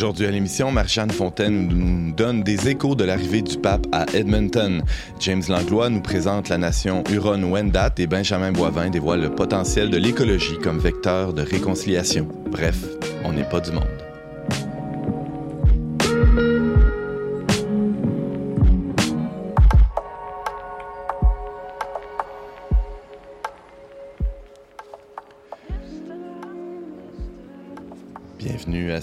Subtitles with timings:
[0.00, 4.82] Aujourd'hui à l'émission, Marjane Fontaine nous donne des échos de l'arrivée du pape à Edmonton.
[5.20, 10.56] James Langlois nous présente la nation Huron-Wendat et Benjamin Boivin dévoile le potentiel de l'écologie
[10.62, 12.26] comme vecteur de réconciliation.
[12.50, 12.78] Bref,
[13.26, 13.99] on n'est pas du monde.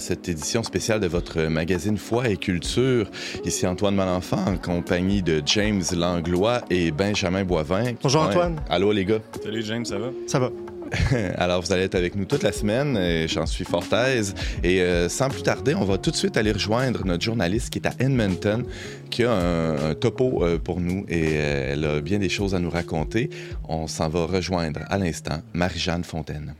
[0.08, 3.10] Cette édition spéciale de votre magazine Foi et Culture.
[3.44, 7.92] Ici Antoine Malenfant en compagnie de James Langlois et Benjamin Boivin.
[8.02, 8.56] Bonjour Antoine.
[8.70, 9.18] Allô les gars.
[9.42, 10.06] Salut James, ça va?
[10.26, 10.50] Ça va.
[11.36, 14.34] Alors, vous allez être avec nous toute la semaine, et j'en suis fort aise.
[14.64, 17.78] Et euh, sans plus tarder, on va tout de suite aller rejoindre notre journaliste qui
[17.78, 18.64] est à Edmonton,
[19.10, 22.54] qui a un, un topo euh, pour nous et euh, elle a bien des choses
[22.54, 23.28] à nous raconter.
[23.68, 26.54] On s'en va rejoindre à l'instant Marie-Jeanne Fontaine.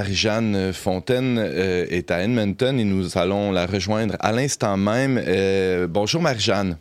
[0.00, 5.18] Marie-Jeanne Fontaine euh, est à Edmonton et nous allons la rejoindre à l'instant même.
[5.26, 6.76] Euh, bonjour, Marie-Jeanne.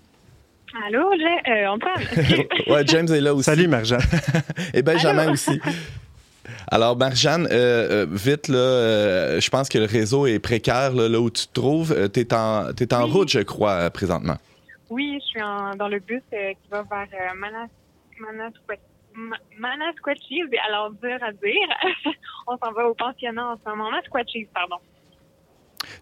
[0.85, 2.03] Allô, euh, Antoine.
[2.67, 3.45] ouais, James est là aussi.
[3.45, 4.01] Salut Marjane.
[4.73, 5.31] Et Benjamin Allô?
[5.31, 5.61] aussi.
[6.67, 11.07] Alors, Marie-Jeanne, euh, euh, vite, là, euh, je pense que le réseau est précaire là,
[11.07, 12.09] là où tu te trouves.
[12.11, 13.11] Tu es en, t'es en Oui.
[13.11, 14.35] route, je crois, euh, présentement.
[14.89, 18.51] oui, je suis en- dans le bus euh, qui va vers euh, Manas,
[19.15, 20.43] Manasquat- Ma- Manasquatchie.
[20.67, 22.13] Alors, dur à dire.
[22.47, 23.89] On s'en va au pensionnat en ce moment.
[24.53, 24.75] Pardon.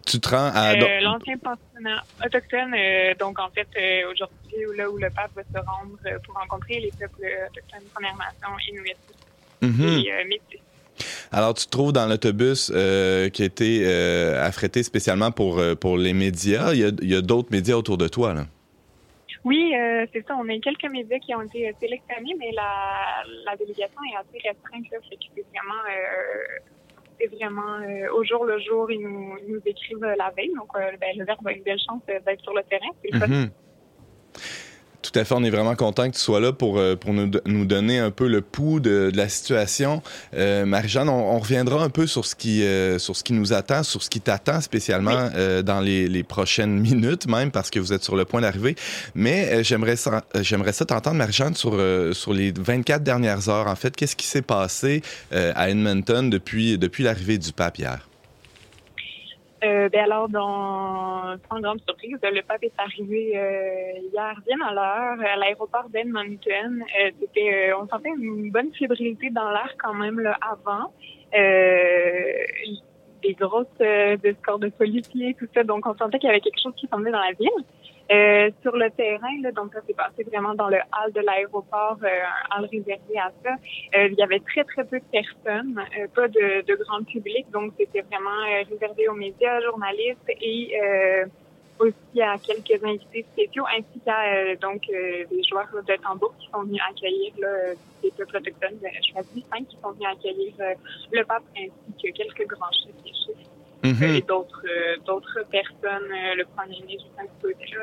[0.06, 0.72] Tu te rends à...
[0.74, 2.74] Euh, L'ancien pensionnat autochtone.
[2.76, 6.80] euh, donc, en fait, euh, aujourd'hui, là où le pape va se rendre pour rencontrer
[6.80, 8.96] les peuples autochtones, Première Nation, Inuit
[9.62, 9.82] Mhm.
[9.88, 10.60] et Métis.
[11.32, 15.96] Alors, tu te trouves dans l'autobus euh, qui a été euh, affrété spécialement pour, pour
[15.96, 16.72] les médias.
[16.72, 18.46] Il y a, il y a d'autres médias autour de toi, là.
[19.44, 20.36] Oui, euh, c'est ça.
[20.36, 24.48] On a quelques médias qui ont été euh, sélectionnés, mais la, la délégation est assez
[24.48, 24.90] restreinte.
[24.90, 26.58] Là, fait que c'est vraiment, euh,
[27.20, 28.90] c'est vraiment euh, au jour le jour.
[28.90, 30.52] Ils nous, ils nous écrivent la veille.
[30.56, 32.88] Donc, euh, ben, le verbe a une belle chance d'être sur le terrain.
[33.02, 33.26] C'est le.
[33.26, 33.50] Mhm.
[35.04, 37.30] Tout à fait, on est vraiment content que tu sois là pour, euh, pour nous,
[37.44, 40.02] nous donner un peu le pouls de, de la situation.
[40.34, 43.52] Euh, Marie-Jeanne, on, on reviendra un peu sur ce qui, euh, sur ce qui nous
[43.52, 47.78] attend, sur ce qui t'attend spécialement euh, dans les, les prochaines minutes même, parce que
[47.78, 48.76] vous êtes sur le point d'arriver.
[49.14, 53.50] Mais euh, j'aimerais ça, euh, j'aimerais ça t'entendre, Marie-Jeanne, sur, euh, sur les 24 dernières
[53.50, 53.66] heures.
[53.66, 55.02] En fait, qu'est-ce qui s'est passé
[55.34, 58.08] euh, à Edmonton depuis, depuis l'arrivée du pape hier?
[59.64, 64.74] Euh, ben alors, dans, sans grande surprise, le pape est arrivé euh, hier bien à
[64.74, 66.82] l'heure à l'aéroport d'Edmonton.
[66.82, 70.92] Euh, c'était, euh, on sentait une bonne fébrilité dans l'air quand même là, avant.
[71.34, 72.32] Euh,
[73.22, 75.62] des grosses euh, escortes de policiers, tout ça.
[75.62, 77.64] Donc, on sentait qu'il y avait quelque chose qui s'en dans la ville.
[78.12, 81.96] Euh, sur le terrain, là, donc ça s'est passé vraiment dans le hall de l'aéroport,
[82.02, 82.06] euh,
[82.50, 83.52] un hall réservé à ça.
[83.96, 87.50] Euh, il y avait très, très peu de personnes, euh, pas de, de grand public,
[87.50, 91.24] donc c'était vraiment euh, réservé aux médias, journalistes et euh,
[91.78, 96.82] aussi à quelques invités spéciaux, ainsi qu'à donc des joueurs de tambour qui sont venus
[96.88, 97.72] accueillir là,
[98.02, 98.78] des peuples autochtones.
[98.82, 100.52] Je choisis cinq qui sont venus accueillir
[101.10, 102.94] le pape ainsi que quelques grands chefs
[103.84, 104.02] Mhm.
[104.02, 107.06] et d'autres euh, d'autres personnes, euh, le premier ministre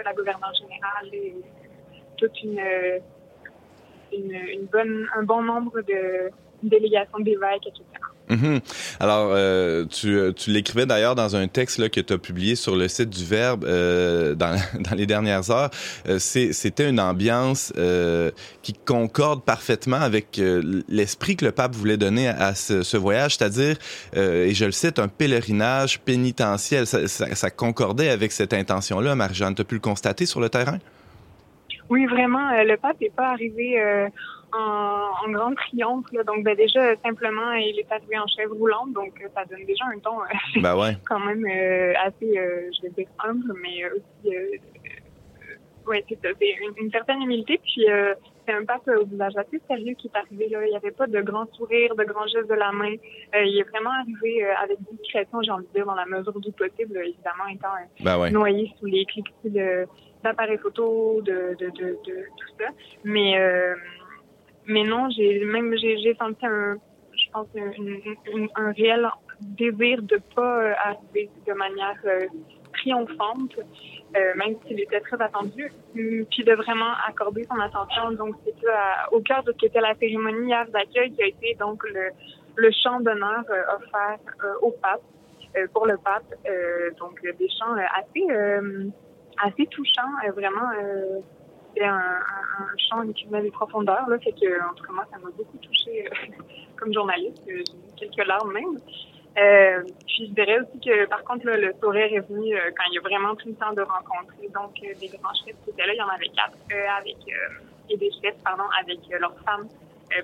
[0.04, 1.36] la gouverneure générale, et
[2.18, 3.00] toute une, euh,
[4.12, 6.32] une, une bonne, un bon nombre de
[6.70, 7.84] délégations d'évêques, etc.
[8.32, 8.62] Mhm.
[9.02, 12.56] Alors, euh, tu, euh, tu l'écrivais d'ailleurs dans un texte là, que tu as publié
[12.56, 15.70] sur le site du Verbe euh, dans, dans les dernières heures.
[16.08, 17.74] Euh, C'était une ambiance
[18.62, 20.40] qui concorde parfaitement avec
[20.88, 23.76] l'esprit que le pape voulait donner à, ce, ce voyage, c'est-à-dire,
[24.16, 26.88] et je le cite, un pèlerinage pénitentiel.
[26.88, 29.56] Ça, ça, ça concordait avec cette intention-là, Marie-Jeanne.
[29.56, 30.78] Tu as pu le constater sur le terrain?
[31.90, 33.78] Oui, vraiment, le pape n'est pas arrivé
[34.54, 36.12] en, en grand triomphe.
[36.12, 36.24] Là.
[36.24, 39.86] Donc, ben, déjà, simplement, il est arrivé en chaise roulante, donc euh, ça donne déjà
[39.86, 40.98] un ton euh, Ben ouais.
[41.06, 44.58] quand même euh, assez, euh, je vais dire, humble, mais euh, aussi, euh,
[45.88, 47.60] ouais, c'est ça, c'est une, une certaine humilité.
[47.64, 48.14] Puis, euh,
[48.48, 50.66] c'est un pape au visage assez sérieux qui est arrivé là.
[50.66, 52.94] Il n'y avait pas de grands sourires, de grands gestes de la main.
[53.36, 56.40] Euh, il est vraiment arrivé euh, avec discrétion, j'ai envie de dire, dans la mesure
[56.40, 58.32] du possible, évidemment, étant euh, Ben ouais.
[58.32, 59.86] noyé sous les cliquetis de
[60.24, 62.66] d'appareils photo, de, de, de, de tout ça.
[63.04, 63.74] Mais euh,
[64.68, 66.78] mais non, j'ai même j'ai senti un
[67.14, 67.48] je pense
[68.56, 69.08] un, réel
[69.42, 72.28] désir de pas euh, arriver de manière euh,
[72.74, 73.56] triomphante,
[74.36, 78.12] même s'il était très attendu, hum, puis de vraiment accorder son attention.
[78.12, 78.68] Donc, c'était
[79.12, 82.10] au cœur de ce qu'était la cérémonie hier d'accueil qui a été donc le,
[82.56, 83.44] le chant d'honneur
[83.78, 84.20] offert
[84.62, 85.02] au pape,
[85.74, 86.34] pour le pape.
[86.98, 88.26] donc, des chants assez,
[89.44, 90.70] assez touchants, vraiment
[91.74, 94.08] c'était un, un, un, chant qui venait des profondeurs.
[94.08, 96.10] Là, fait que, en tout cas, moi, ça m'a beaucoup touché
[96.78, 97.42] comme journaliste.
[97.48, 97.64] J'ai
[98.08, 98.78] quelques larmes même.
[99.38, 102.98] Euh, puis je dirais aussi que par contre le sourire est venu euh, quand il
[102.98, 105.94] a vraiment pris le temps de rencontrer donc euh, des grands chefs qui étaient là,
[105.94, 106.58] il y en avait quatre
[107.00, 107.16] avec
[107.90, 109.70] et des chefs pardon avec leurs femmes,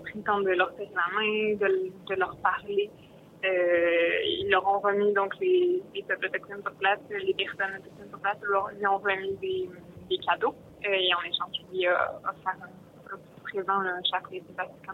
[0.04, 2.90] pris le temps de leur faire la main, de, de leur parler.
[3.44, 8.20] ils leur ont remis donc les, les peuples autochtones sur place, les personnes autochtones sur
[8.20, 13.20] place, leur, ils ont remis des cadeaux et en échange lui a offert un, un
[13.44, 14.94] présent chaque des Vatican.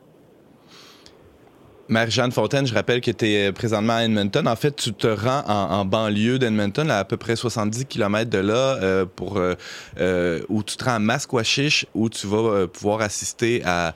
[1.90, 4.48] Marie-Jeanne Fontaine, je rappelle que tu es euh, présentement à Edmonton.
[4.48, 8.38] En fait, tu te rends en, banlieue d'Edmonton, à, à peu près 70 km de
[8.38, 9.56] là, euh, pour euh,
[10.00, 13.94] euh, où tu te rends à Masquachish, où tu vas euh, pouvoir assister à,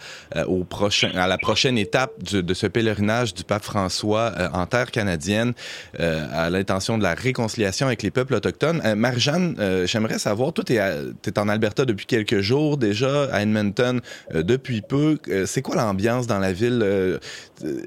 [0.47, 4.91] au prochain, à la prochaine étape du, de ce pèlerinage du pape François en terre
[4.91, 5.53] canadienne,
[5.97, 8.81] à l'intention de la réconciliation avec les peuples autochtones.
[8.95, 14.01] Marie-Jeanne, j'aimerais savoir, toi, tu es, es, en Alberta depuis quelques jours déjà, à Edmonton
[14.33, 15.17] depuis peu.
[15.45, 17.19] C'est quoi l'ambiance dans la ville?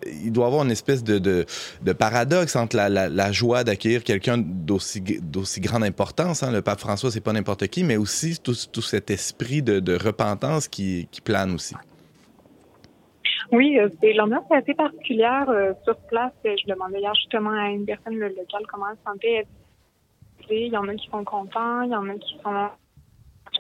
[0.07, 1.45] Il doit y avoir une espèce de,
[1.99, 5.01] paradoxe entre la, joie d'accueillir quelqu'un d'aussi,
[5.61, 6.43] grande importance.
[6.43, 6.53] Hein.
[6.53, 11.09] Le pape François, c'est pas n'importe qui, mais aussi tout, cet esprit de, repentance qui,
[11.25, 11.75] plane aussi.
[13.53, 16.33] Oui, euh, c'est l'ambiance est assez particulière euh, sur place.
[16.45, 19.47] Je demandais hier justement à une personne locale comment elle se sentait.
[20.51, 22.71] Il y en a qui sont contents, il y en a qui sont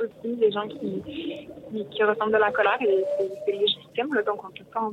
[0.01, 4.45] aussi des gens qui, qui, qui ressentent de la colère et c'est, légitime, là, donc
[4.45, 4.93] on peut pas en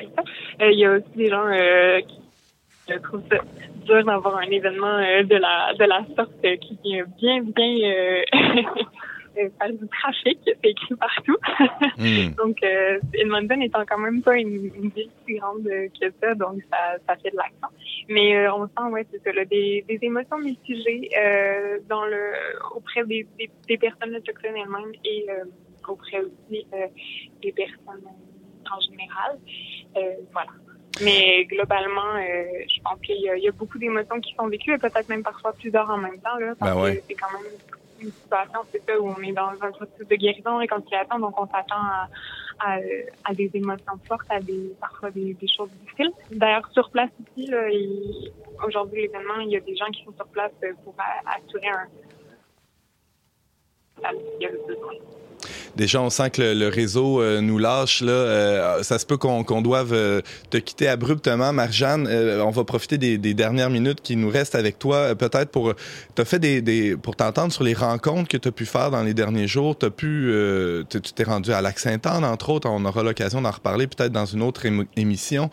[0.00, 3.38] il y a aussi des gens euh, qui trouvent ça
[3.84, 8.22] dur d'avoir un événement euh, de la de la sorte qui vient bien bien
[9.46, 11.36] faire du trafic, c'est écrit partout.
[11.98, 12.34] mm.
[12.36, 16.62] Donc, euh, Edmonton étant quand même pas une, une, ville si grande que ça, donc
[16.70, 17.72] ça, ça fait de l'accent.
[18.08, 22.32] Mais euh, on sent, ouais, c'est ça, là, des, des émotions mitigées euh, dans le
[22.74, 25.26] auprès des, des, des personnes autochtones elles-mêmes et
[25.88, 26.66] auprès aussi
[27.42, 28.04] des personnes
[28.70, 29.38] en général.
[29.96, 30.00] Euh,
[30.32, 30.50] voilà.
[31.02, 34.78] Mais globalement, euh, je pense qu'il y, y, a beaucoup d'émotions qui sont vécues et
[34.78, 36.36] peut-être même parfois plusieurs en même temps.
[36.38, 36.96] Là, parce ben ouais.
[36.96, 37.52] que c'est quand même
[38.00, 41.46] une situation, c'est ça, où on est dans un processus de guérison, réconciliation, donc on
[41.46, 42.08] s'attend à,
[42.60, 42.78] à,
[43.24, 46.12] à, des émotions fortes, à des parfois des, des choses difficiles.
[46.30, 47.50] D'ailleurs, sur place ici,
[48.64, 50.52] aujourd'hui, l'événement, il y a des gens qui sont sur place
[50.84, 50.94] pour
[51.26, 51.86] assurer un...
[55.76, 58.02] Déjà, on sent que le, réseau euh, nous lâche.
[58.06, 60.20] Euh, ça se peut qu'on qu doive euh,
[60.50, 62.06] te quitter abruptement, Marjane.
[62.08, 65.74] On va profiter des, dernières minutes qui nous restent avec toi, peut-être pour
[67.16, 69.76] t'entendre sur les rencontres que tu as pu faire dans les derniers jours.
[69.76, 70.32] T'as pu,
[70.88, 72.68] tu t'es rendu à Lac Saint-Anne, entre autres.
[72.68, 74.62] On aura l'occasion d'en reparler peut-être dans une autre
[74.96, 75.50] émission.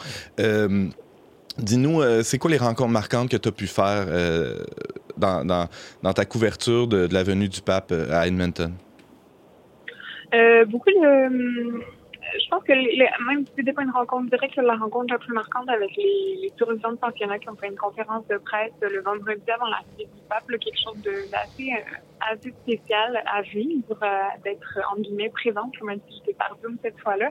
[1.57, 4.07] Dis-nous, c'est quoi les rencontres marquantes que tu as pu faire
[5.17, 5.67] dans,
[6.15, 8.73] ta couverture de, de la venue du pape à Edmonton?
[10.33, 11.05] Euh, beaucoup de.
[11.05, 11.79] Euh,
[12.33, 15.33] je pense que les, même si c'était pas une rencontre directe, la rencontre la plus
[15.33, 19.01] marquante avec les, les survivants de pensionnat qui ont fait une conférence de presse le
[19.01, 20.97] vendredi avant la fête du pape, quelque chose
[21.31, 26.57] d'assez euh, assez spécial à vivre, euh, d'être en guillemets présente, même si j'étais par
[26.61, 27.29] Zoom cette fois-là.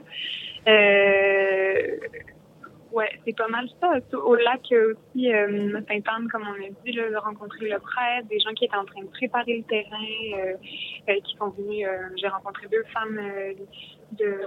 [0.67, 1.97] Euh,
[2.95, 3.89] Ouais, c'est pas mal ça.
[4.17, 8.53] Au lac aussi, euh, Sainte-Anne, comme on a dit, de rencontrer le prêtre, des gens
[8.53, 9.97] qui étaient en train de préparer le terrain,
[10.37, 10.53] euh,
[11.09, 11.85] euh, qui sont venus.
[11.85, 13.53] Euh, j'ai rencontré deux femmes euh,
[14.13, 14.39] de,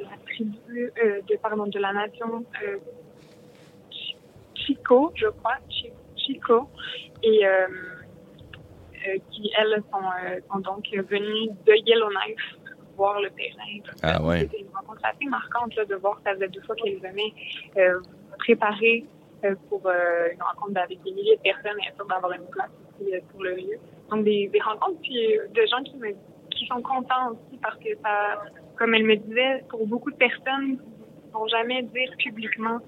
[0.00, 2.44] la tribu, euh, de pardon, de la nation
[4.56, 5.58] Chico, je crois,
[6.16, 6.68] Chico,
[7.22, 7.44] et
[9.30, 12.57] qui elles sont, sont donc venues de Yellowknife
[12.98, 13.74] voir le terrain.
[14.02, 14.40] Ah ouais.
[14.40, 17.32] C'était une rencontre assez marquante là, de voir ça faisait deux fois qu'ils venaient
[17.76, 18.00] euh,
[18.38, 19.04] préparer
[19.44, 22.70] euh, pour euh, une rencontre avec des milliers de personnes et sûr d'avoir une place
[22.82, 23.78] aussi euh, pour le lieu.
[24.10, 26.10] Donc des, des rencontres puis, de gens qui me
[26.50, 28.42] qui sont contents aussi parce que ça,
[28.76, 30.78] comme elle me disait, pour beaucoup de personnes,
[31.32, 32.78] vont jamais dire publiquement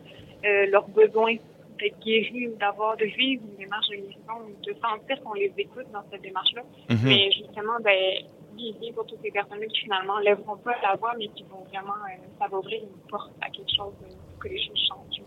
[0.42, 1.36] leurs besoins
[1.78, 5.52] d'être guéris ou d'avoir de vivre une démarche de guérison ou de sentir qu'on les
[5.56, 6.62] écoute dans cette démarche-là.
[6.88, 7.08] Mm -hmm.
[7.10, 8.00] Mais justement, ben,
[8.94, 12.16] pour toutes ces personnes qui finalement lèveront pas la voix, mais qui vont vraiment, euh,
[12.38, 15.22] ça va ouvrir une porte à quelque chose euh, pour que les choses changent.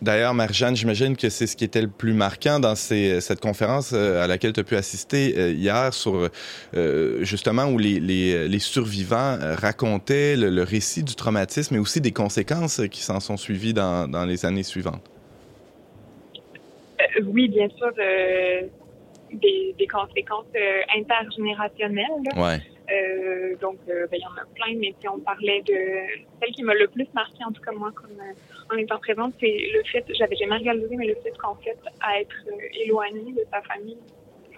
[0.00, 3.92] D'ailleurs, Marjane, j'imagine que c'est ce qui était le plus marquant dans ces, cette conférence
[3.92, 6.28] euh, à laquelle tu as pu assister euh, hier sur
[6.76, 12.00] euh, justement où les, les, les survivants racontaient le, le, récit du traumatisme et aussi
[12.00, 15.02] des conséquences qui s'en sont suivies dans, dans les années suivantes.
[17.26, 17.90] oui, bien sûr
[19.32, 20.46] des, des, conséquences
[20.94, 22.06] intergénérationnelles.
[22.36, 22.58] Ouais.
[22.90, 25.74] Euh, donc, ben, il y en a plein, mais si on parlait de
[26.40, 28.16] celle qui m'a le plus marqué, en tout cas moi, comme
[28.72, 32.20] en étant présente, c'est le fait, j'avais jamais réalisé, mais le fait qu'en fait, à
[32.20, 32.46] être
[32.80, 33.98] éloigné de sa famille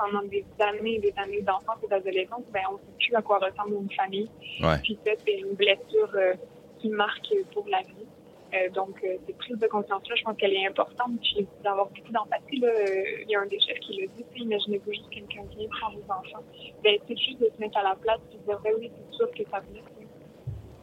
[0.00, 3.22] pendant des années et des années d'enfance et d'adolescence, ben, on ne sait plus à
[3.22, 4.30] quoi ressemble une famille.
[4.62, 4.78] Ouais.
[4.82, 6.34] Puis ça, c'est une blessure euh,
[6.78, 8.06] qui marque pour la vie.
[8.52, 11.20] Euh, donc, euh, cette prise de conscience-là, je pense qu'elle est importante.
[11.22, 14.24] Puis d'avoir beaucoup d'empathie, là, euh, il y a un des chefs qui le dit,
[14.36, 16.44] imaginez-vous juste quelqu'un vient prendre vos enfants.
[16.82, 19.16] Ben, c'est juste de se mettre à la place et de dire, ben oui, c'est
[19.16, 19.84] sûr que ça blesse.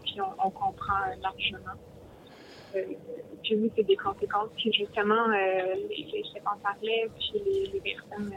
[0.04, 1.78] Puis on, on comprend largement.
[2.76, 2.84] Euh,
[3.44, 4.50] puis oui, c'est des conséquences.
[4.56, 8.34] Puis justement, euh, les, les chefs en parlaient, puis les, les personnes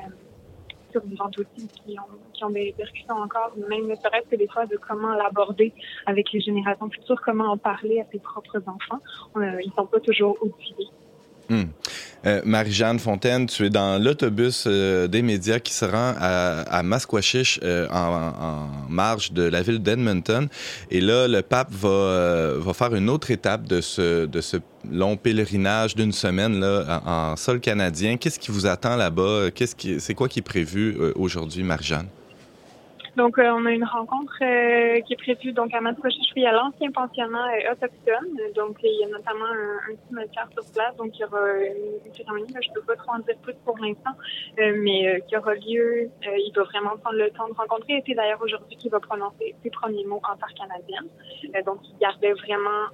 [0.91, 4.67] survivantes aussi qui ont, qui ont des répercussions encore, même ne serait-ce que des fois
[4.67, 5.73] de comment l'aborder
[6.07, 9.01] avec les générations futures, comment en parler à ses propres enfants.
[9.37, 10.89] Euh, ils sont pas toujours outillés.
[11.51, 11.69] Hum.
[12.27, 16.83] Euh, Marie-Jeanne Fontaine, tu es dans l'autobus euh, des médias qui se rend à, à
[16.83, 20.49] Masquachish euh, en, marge de la ville d'Edmonton.
[20.91, 24.29] Et là, le pape va, faire une autre étape de ce,
[24.91, 28.17] long pèlerinage d'une semaine en, sol canadien.
[28.17, 29.49] Qu'est-ce qui vous attend là-bas?
[29.99, 32.07] C'est quoi qui est prévu aujourd'hui, Marie-Jeanne?
[33.21, 36.91] Donc, euh, on a une rencontre euh, qui est prévue donc à Masquachish, à l'ancien
[36.91, 38.33] pensionnat euh, autochtone.
[38.57, 40.97] Donc, il y a notamment un, un cimetière sur place.
[40.97, 42.47] Donc, il y aura une, cérémonie.
[42.62, 44.17] Je peux pas trop en dire plus pour l'instant,
[44.57, 46.09] mais qui aura lieu.
[46.23, 47.99] il va vraiment prendre le temps de rencontrer.
[47.99, 51.11] Et c'est d'ailleurs aujourd'hui qu'il va prononcer ses premiers mots en part canadienne.
[51.67, 52.89] donc, il gardait vraiment,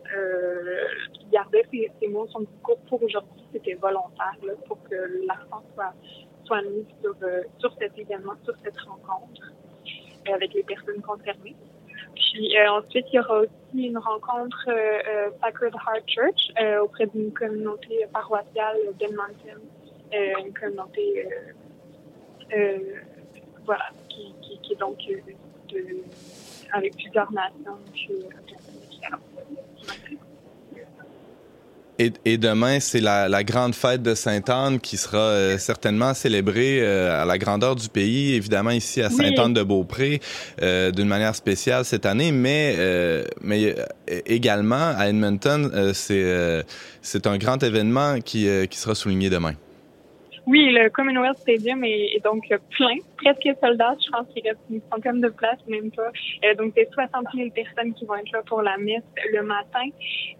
[1.71, 3.45] ses, mots, son discours pour aujourd'hui.
[3.52, 4.35] C'était volontaire
[4.66, 5.95] pour que l'accent soit
[6.45, 7.14] soit mis sur,
[7.59, 9.52] sur cet événement, sur cette rencontre
[10.33, 11.56] avec les personnes concernées.
[12.14, 16.52] Puis euh, ensuite, il y aura aussi une rencontre euh, euh, Sacred Heart Church
[16.83, 19.61] auprès d'une communauté paroissiale d'Edmonton,
[20.12, 21.28] une communauté
[23.64, 24.33] voilà, qui,
[24.73, 24.99] est donc
[26.73, 27.78] avec plusieurs nations.
[27.92, 28.25] Puis,
[31.99, 36.81] et, et, demain, c'est la, la, grande fête de Sainte-Anne qui sera euh, certainement célébrée
[36.81, 40.21] euh, à la grandeur du pays, évidemment ici à Sainte-Anne-de-Beaupré,
[40.62, 43.75] euh, d'une manière spéciale cette année, mais, euh, mais
[44.26, 46.65] également à Edmonton, c'est
[47.03, 49.55] c'est un grand événement qui, qui sera souligné demain.
[50.47, 52.45] Oui, le Commonwealth Stadium est, est, donc
[52.76, 53.97] plein, presque soldat.
[54.05, 56.11] Je pense qu'il reste une centaine de places, même pas.
[56.45, 59.87] Euh, donc, c'est 60 000 personnes qui vont être là pour la messe le matin.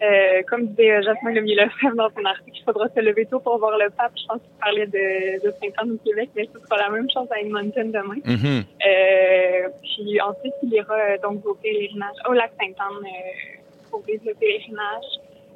[0.03, 3.77] Euh, comme disait Jasmin Lemieux-Lefebvre dans son article, il faudra se lever tôt pour voir
[3.79, 4.13] le pape.
[4.17, 7.27] Je pense qu'il parlait de, de Saint-Anne au Québec, mais ce sera la même chose
[7.33, 8.21] à Edmonton demain.
[8.25, 8.61] Mm -hmm.
[8.89, 14.23] euh, puis ensuite, il ira euh, donc au pèlerinage au lac Sainte-Anne euh, pour vivre
[14.27, 15.11] le pèlerinage,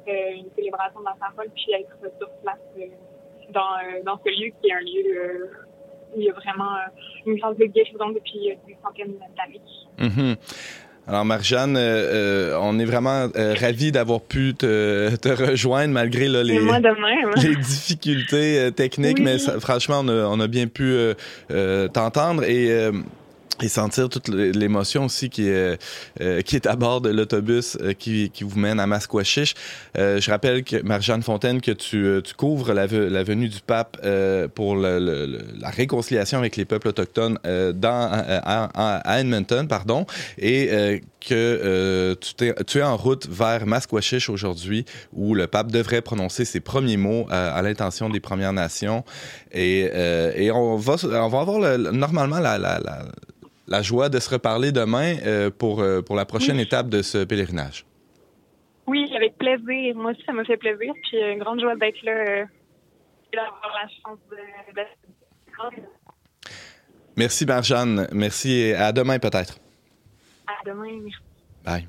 [0.07, 2.65] euh, une célébration de la parole, puis être sur place
[3.53, 7.25] dans, dans ce lieu qui est un lieu euh, où il y a vraiment euh,
[7.25, 9.61] une grande guérison depuis des centaines d'années.
[9.99, 10.37] Mm -hmm.
[11.07, 16.43] Alors, Marjane, euh, on est vraiment euh, ravis d'avoir pu te, te, rejoindre malgré là,
[16.43, 16.59] les,
[17.43, 19.23] les difficultés euh, techniques, oui.
[19.25, 20.95] mais ça, franchement, on a, on a, bien pu
[21.93, 22.91] t'entendre et
[23.61, 25.77] et sentir toute l'émotion aussi qui est
[26.21, 29.53] euh, qui est à bord de l'autobus euh, qui, qui vous mène à Masquachish.
[29.97, 33.59] Euh, je rappelle que Marjane Fontaine que tu, euh, tu couvres la, la, venue du
[33.59, 39.19] pape euh, pour le, le, la réconciliation avec les peuples autochtones dans à, à, à,
[39.19, 40.05] Edmonton, pardon,
[40.37, 46.01] et que tu, es, tu es en route vers Masquachish aujourd'hui où le pape devrait
[46.01, 49.05] prononcer ses premiers mots à l'intention des Premières Nations
[49.51, 49.81] et,
[50.35, 53.05] et on va on va avoir le, normalement la, la, la
[53.71, 56.63] la joie de se reparler demain euh, pour, euh, pour la prochaine oui.
[56.63, 57.85] étape de ce pèlerinage.
[58.85, 59.95] Oui, avec plaisir.
[59.95, 60.93] Moi aussi, ça me fait plaisir.
[61.03, 62.45] Puis une grande joie d'être là euh,
[63.31, 64.35] et d'avoir la chance de,
[64.75, 65.83] de...
[67.15, 68.07] Merci, Marjane.
[68.11, 69.57] Merci et à demain peut-être.
[70.65, 71.09] Demain.
[71.63, 71.87] Bye.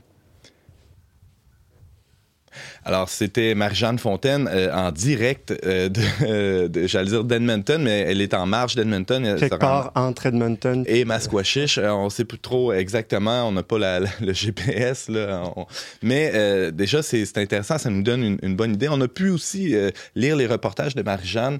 [2.84, 8.20] Alors, c'était Marie-Jeanne Fontaine euh, en direct euh, de, de j'allais dire d'Edmonton, mais elle
[8.20, 9.36] est en marge d'Edmonton.
[9.38, 11.78] Quelque part entre Edmonton et Masquachish.
[11.78, 15.44] Euh, on ne sait plus trop exactement, on n'a pas la, la, le GPS, là.
[15.56, 15.66] On...
[16.02, 18.88] mais euh, déjà, c'est intéressant, ça nous donne une, une, bonne idée.
[18.88, 21.58] On a pu aussi euh, lire les reportages de Marie-Jeanne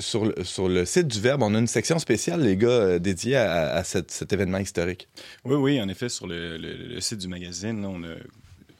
[0.00, 1.42] sur, le, sur le site du Verbe.
[1.42, 5.08] On a une section spéciale, les gars, dédiée à, à cet, cet, événement historique.
[5.44, 8.14] Oui, oui, en effet, sur le, le, le site du magazine, là, on a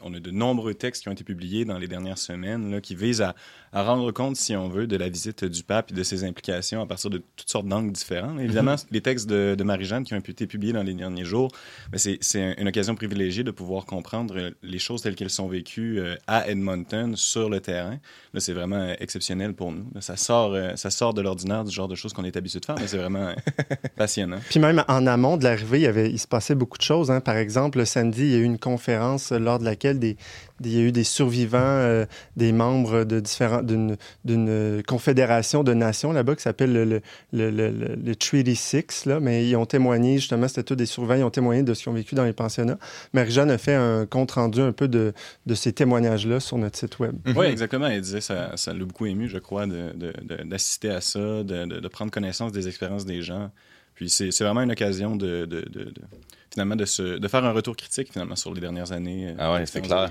[0.04, 2.94] on a de nombreux textes qui ont été publiés dans les dernières semaines là, qui
[2.94, 3.35] visent à,
[3.73, 6.83] à, rendre compte, si on veut, de la visite du pape et de ses implications
[6.83, 8.38] à partir de toutes sortes d'angles différents.
[8.38, 8.87] Évidemment, mm-hmm.
[8.91, 11.50] les textes de, de Marie-Jeanne qui ont été publiés dans les derniers jours,
[11.91, 16.17] ben, c'est une occasion privilégiée de pouvoir comprendre les choses telles qu'elles sont vécues euh,
[16.26, 17.99] à Edmonton, sur le terrain.
[18.35, 19.87] Là, c'est vraiment exceptionnel pour nous.
[20.00, 22.64] ça, sort, euh, ça sort de l'ordinaire du genre de choses qu'on est habitué de
[22.64, 23.35] faire, mais c'est vraiment
[23.97, 24.38] passionnant.
[24.49, 27.11] Puis même en amont de l'arrivée, il, y avait, il se passait beaucoup de choses.
[27.11, 27.21] Hein.
[27.21, 30.17] Par exemple, le samedi, il y a eu une conférence lors de laquelle des,
[30.64, 33.97] il y a eu des survivants, euh, des membres de différents, d'une,
[34.87, 37.00] confédération de nations là-bas qui s'appelle le,
[37.33, 41.25] le, le, Treaty Six, là, mais ils ont témoigné, justement, c'était tous des survivants, ils
[41.25, 42.78] ont témoigné de ce qu'ils ont vécu dans les pensionnats.
[43.12, 45.12] Marie-Jeanne a fait un compte-rendu un peu de,
[45.47, 47.16] de ces témoignages-là sur notre site web.
[47.37, 47.87] Oui, exactement.
[47.87, 52.52] Elle disait ça, ça l'a beaucoup ému, je crois, d'assister à ça, de, prendre connaissance
[52.52, 53.50] des expériences des gens.
[53.95, 55.47] Puis c'est, vraiment une occasion de
[56.52, 59.28] finalement, de, se, de faire un retour critique, finalement, sur les dernières années.
[59.28, 60.11] Euh, ah ouais, c'est clair.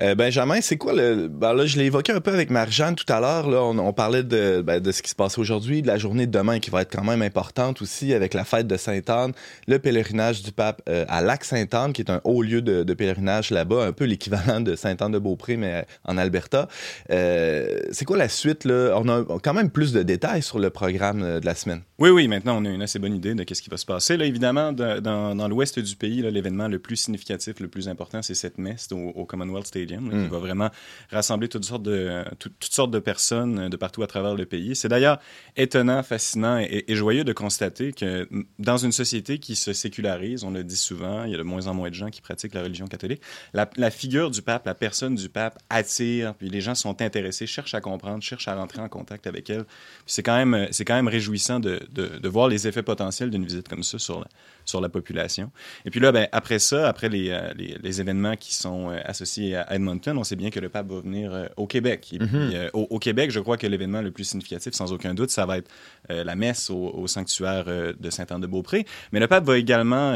[0.00, 1.28] Euh, Benjamin, c'est quoi le.
[1.28, 3.48] Ben là, je l'ai évoqué un peu avec Marjane tout à l'heure.
[3.48, 6.32] Là, on, parlait de, ben, de ce qui se passe aujourd'hui, de la journée de
[6.32, 9.32] demain qui va être quand même importante aussi avec la fête de Sainte-Anne,
[9.66, 13.50] le pèlerinage du pape euh, à Lac-Sainte-Anne, qui est un haut lieu de, de pèlerinage
[13.50, 16.68] là-bas, un peu l'équivalent de Sainte-Anne-de-Beaupré, mais en Alberta.
[17.08, 18.64] c'est quoi la suite?
[18.64, 18.94] Là?
[18.96, 21.80] On a quand même plus de détails sur le programme de la semaine.
[21.98, 24.16] Oui, oui, maintenant, on a une assez bonne idée de ce qui va se passer.
[24.16, 28.20] Là, évidemment, dans, dans l'ouest l'ouest du pays, l'événement le plus significatif, le plus important,
[28.20, 30.26] c'est cette messe au, Commonwealth Stadium, qui mm.
[30.26, 30.70] va vraiment
[31.10, 34.74] rassembler toutes sortes de, toutes sortes de personnes euh, de partout à travers le pays.
[34.74, 35.20] C'est d'ailleurs
[35.56, 38.28] étonnant, fascinant et, joyeux de constater que
[38.58, 41.68] dans une société qui se sécularise, on le dit souvent, il y a de moins
[41.68, 43.22] en moins de gens qui pratiquent la religion catholique,
[43.54, 47.74] la, figure du pape, la personne du pape attire, puis les gens sont intéressés, cherchent
[47.74, 49.64] à comprendre, cherchent à rentrer en contact avec elle.
[50.06, 53.68] C'est quand, même, quand même réjouissant de, de, de voir les effets potentiels d'une visite
[53.68, 54.26] comme ça sur la,
[54.64, 55.51] sur la population.
[55.84, 58.98] Et puis là, ben, après ça, après les, euh, les, les, événements qui sont euh,
[59.04, 62.08] associés à Edmonton, on sait bien que le pape va venir euh, au Québec.
[62.12, 62.70] Et puis, mhm.
[62.72, 65.70] au, Québec, je crois que l'événement le plus significatif, sans aucun doute, ça va être
[66.08, 68.86] la messe au, au sanctuaire de Saint-Anne-de-Beaupré.
[69.12, 70.14] Mais le pape va également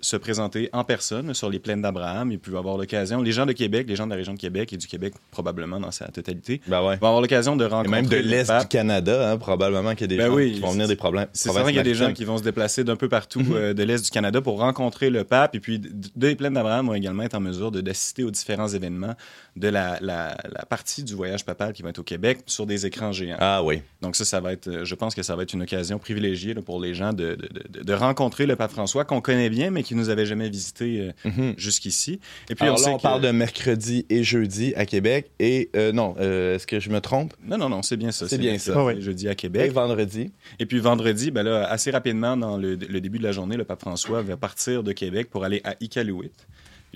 [0.00, 2.30] se présenter en personne sur les plaines d'Abraham.
[2.30, 4.72] Il peut avoir l'occasion, les gens de Québec, les gens de la région de Québec
[4.72, 6.96] et du Québec probablement dans sa totalité, ben ouais.
[6.96, 7.98] vont avoir l'occasion de rencontrer.
[7.98, 10.60] Et même de l'Est du Canada, hein, probablement qu'il y a des ben gens qui
[10.60, 11.26] vont venir des problèmes.
[11.32, 13.52] C'est certain qu'il y a des gens qui vont se déplacer d'un peu partout mhm.
[13.54, 15.54] euh, de l'Est du Canada pour rencontrer le pape.
[15.54, 15.80] Et puis,
[16.16, 19.14] deux plaines d'Abraham vont également être en mesure d'assister aux différents événements
[19.56, 20.36] de la, la,
[20.68, 23.36] partie du voyage papal qui va être au Québec sur des écrans géants.
[23.40, 23.82] Ah oui.
[24.02, 26.80] Donc ça, ça va être, je pense que ça va être une occasion privilégiée pour
[26.80, 30.10] les gens de, de, de rencontrer le pape François qu'on connaît bien, mais qui nous
[30.10, 31.54] avait jamais visité euh, mhm.
[31.56, 32.20] jusqu'ici.
[32.50, 35.30] Et puis Alors on, là, on parle de mercredi et jeudi à Québec.
[35.38, 37.32] Et euh, non, euh, est-ce que je me trompe?
[37.42, 38.28] Non, non, non, c'est bien ça.
[38.28, 38.74] C'est bien, ça.
[38.76, 39.62] Ah jeudi à Québec.
[39.64, 40.30] Et vendredi.
[40.58, 43.64] Et puis vendredi, ben là, assez rapidement, dans le, le, début de la journée, le
[43.64, 46.32] pape François va partir de Québec pour aller à Iqaluit.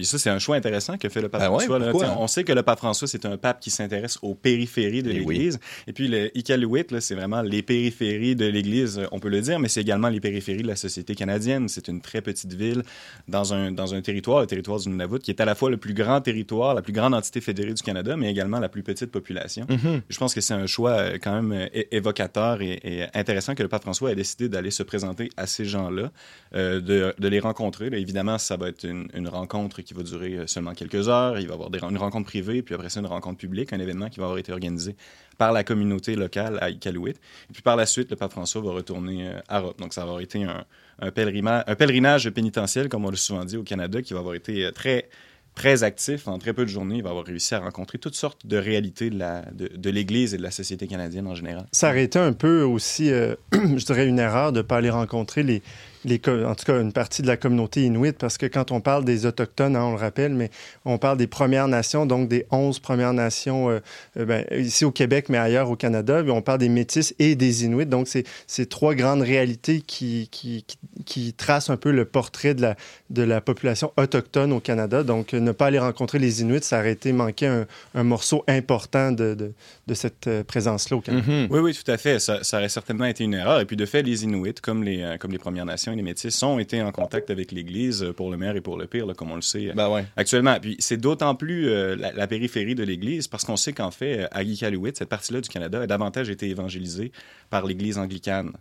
[0.02, 1.78] Puis ça, c'est un choix intéressant que fait le pape ben François.
[2.18, 5.12] on sait que le pape François, c'est un pape qui s'intéresse aux périphéries de eh
[5.12, 5.60] l'Église.
[5.86, 9.68] Et puis le Iqaluit, c'est vraiment les périphéries de l'Église, on peut le dire, mais
[9.68, 11.68] c'est également les périphéries de la société canadienne.
[11.68, 12.82] C'est une très petite ville
[13.28, 15.76] dans un, dans un territoire, le territoire du Nunavut, qui est à la fois le
[15.76, 19.12] plus grand territoire, la plus grande entité fédérée du Canada, mais également la plus petite
[19.12, 19.66] population.
[19.66, 20.00] Mm-hmm.
[20.08, 23.68] Je pense que c'est un choix euh, quand même euh, évocateur et, intéressant que le
[23.68, 26.10] pape François ait décidé d'aller se présenter à ces gens-là,
[26.56, 27.86] euh, de, de, les rencontrer.
[27.92, 31.38] évidemment, ça va être une, une rencontre qui va durer euh, seulement quelques heures.
[31.38, 34.08] Il va y avoir une rencontre privée, puis après ça, une rencontre publique, un événement
[34.08, 34.96] qui va avoir été organisé
[35.38, 37.10] par la communauté locale à Iqaluit.
[37.10, 39.74] Et puis par la suite, le pape François va retourner euh, à Rome.
[39.78, 40.64] Donc ça va avoir été un,
[41.10, 45.08] pèlerinage, pénitentiel, comme on l'a souvent dit au Canada, qui va avoir été euh, très
[45.54, 46.96] très actif en très peu de journées.
[46.96, 50.50] Il va avoir réussi à rencontrer toutes sortes de réalités de, l'Église et de la
[50.50, 51.66] société canadienne en général.
[51.72, 53.08] Ça aurait été un peu aussi,
[53.52, 55.62] je dirais, une erreur de ne pas aller rencontrer les,
[56.04, 59.26] en tout cas une partie de la communauté inuit, parce que quand on parle des
[59.26, 60.50] Autochtones, hein, on le rappelle, mais
[60.84, 63.80] on parle des Premières Nations, donc des 11 Premières Nations euh,
[64.16, 66.22] euh, ben, ici au Québec, mais ailleurs au Canada.
[66.28, 67.86] on parle des Métis et des Inuits.
[67.86, 68.08] Donc,
[68.46, 70.64] c'est trois grandes réalités qui, qui,
[71.04, 72.76] qui, tracent un peu le portrait de la,
[73.10, 75.02] de la population autochtone au Canada.
[75.02, 79.12] Donc, ne pas aller rencontrer les Inuits, ça aurait été manquer un, un morceau important
[79.12, 79.52] de, de,
[79.86, 81.26] de cette euh, présence-là au Canada.
[81.26, 81.46] Mm-hmm.
[81.50, 82.18] Oui, oui, tout à fait.
[82.18, 83.60] Ça, ça, aurait certainement été une erreur.
[83.60, 86.58] Et puis, de fait, les Inuits, comme les, comme les Premières Nations, les Métis ont
[86.58, 89.42] été en contact avec l'Église pour le meilleur et pour le pire, comme on le
[89.42, 90.58] sait ben actuellement.
[90.60, 94.42] Puis c'est d'autant plus euh, la, périphérie de l'Église parce qu'on sait qu'en fait, à
[94.42, 97.12] Iqaluit, cette partie-là du Canada a davantage été évangélisée
[97.50, 98.52] par l'Église anglicane.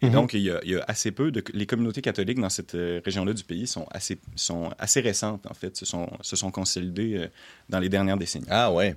[0.00, 0.12] Et mhm.
[0.12, 1.42] donc, il y, a, assez peu de...
[1.52, 5.54] Les communautés catholiques dans cette euh, région-là du pays sont assez, sont assez récentes, en
[5.54, 7.26] fait, se sont, se sont consolidées euh,
[7.68, 8.46] dans les dernières décennies.
[8.48, 8.94] Ah ouais,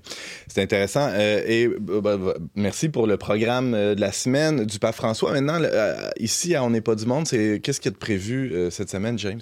[0.47, 1.09] c'est intéressant.
[1.11, 5.31] Euh, et bah, bah, merci pour le programme de la semaine du pape François.
[5.31, 5.59] Maintenant,
[6.19, 9.41] ici, à On n'est pas du monde, c'est qu'est-ce qui est prévu cette semaine, James?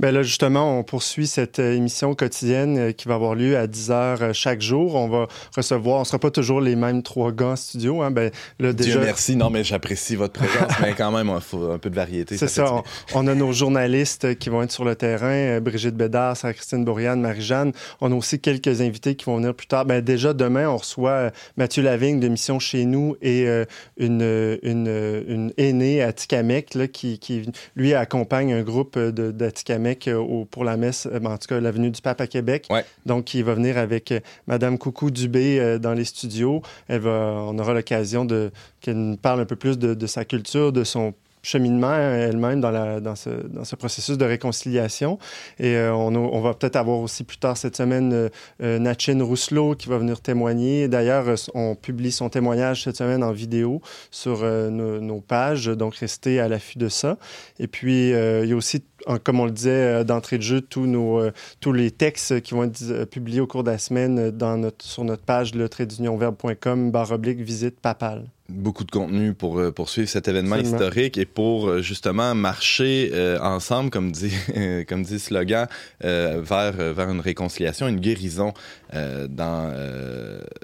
[0.00, 4.34] Bien là, justement, on poursuit cette émission quotidienne qui va avoir lieu à 10 heures
[4.34, 4.94] chaque jour.
[4.94, 8.02] On va recevoir, on ne sera pas toujours les mêmes trois gars en studio.
[8.02, 8.10] Hein.
[8.10, 8.92] Ben, là, déjà...
[8.92, 9.36] Dieu merci.
[9.36, 10.72] Non, mais j'apprécie votre présence.
[10.94, 12.36] quand même, il faut un peu de variété.
[12.36, 12.82] C'est ça.
[13.14, 17.20] On, a nos journalistes qui vont être sur le terrain, euh, Brigitte Bédard, Sarah-Christine Bourriane,
[17.20, 17.72] Marie-Jeanne.
[18.00, 19.84] On a aussi quelques invités qui vont venir plus tard.
[19.84, 23.64] Ben, déjà, demain, on reçoit euh, Mathieu Lavigne de Mission Chez nous et euh,
[23.96, 24.22] une,
[24.62, 30.10] une, une, aînée à Tikamek là, qui, qui, lui, accompagne un groupe d'Atikamek
[30.50, 32.68] pour la messe, ben, en tout cas, l'avenue du Pape à Québec.
[33.06, 34.12] Donc, il va venir avec
[34.46, 36.62] Madame Coucou Dubé dans les studios.
[36.88, 37.10] Elle va,
[37.46, 38.50] on aura l'occasion de
[38.84, 43.76] qu'elle nous parle un peu plus de, sa culture, de son cheminement elle-même dans, ce,
[43.76, 45.18] processus de réconciliation.
[45.58, 48.28] Et euh, on, va peut-être avoir aussi plus tard cette semaine euh,
[48.62, 50.88] euh Rousselot qui va venir témoigner.
[50.88, 56.40] D'ailleurs, euh, on publie son témoignage cette semaine en vidéo sur nos, pages, donc restez
[56.40, 57.18] à l'affût de ça.
[57.58, 58.82] Et puis, il y a aussi
[59.22, 63.46] comme on le disait d'entrée de jeu, tous, les textes qui vont être publiés au
[63.46, 64.32] cours de la semaine
[64.80, 70.28] sur notre page, le barre oblique, visite papale beaucoup de contenu pour euh, poursuivre cet
[70.28, 74.34] événement historique et pour euh, justement marcher euh, ensemble, comme dit,
[74.88, 75.66] comme dit slogan,
[76.00, 78.52] vers, vers une réconciliation, une guérison
[78.92, 79.72] dans,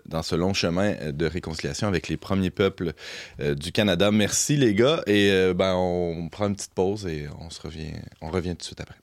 [0.06, 2.92] dans ce long chemin de réconciliation avec les premiers peuples
[3.38, 4.10] du Canada.
[4.10, 8.30] Merci les gars et ben, on prend une petite pause et on se revient, on
[8.30, 8.96] revient tout de suite après.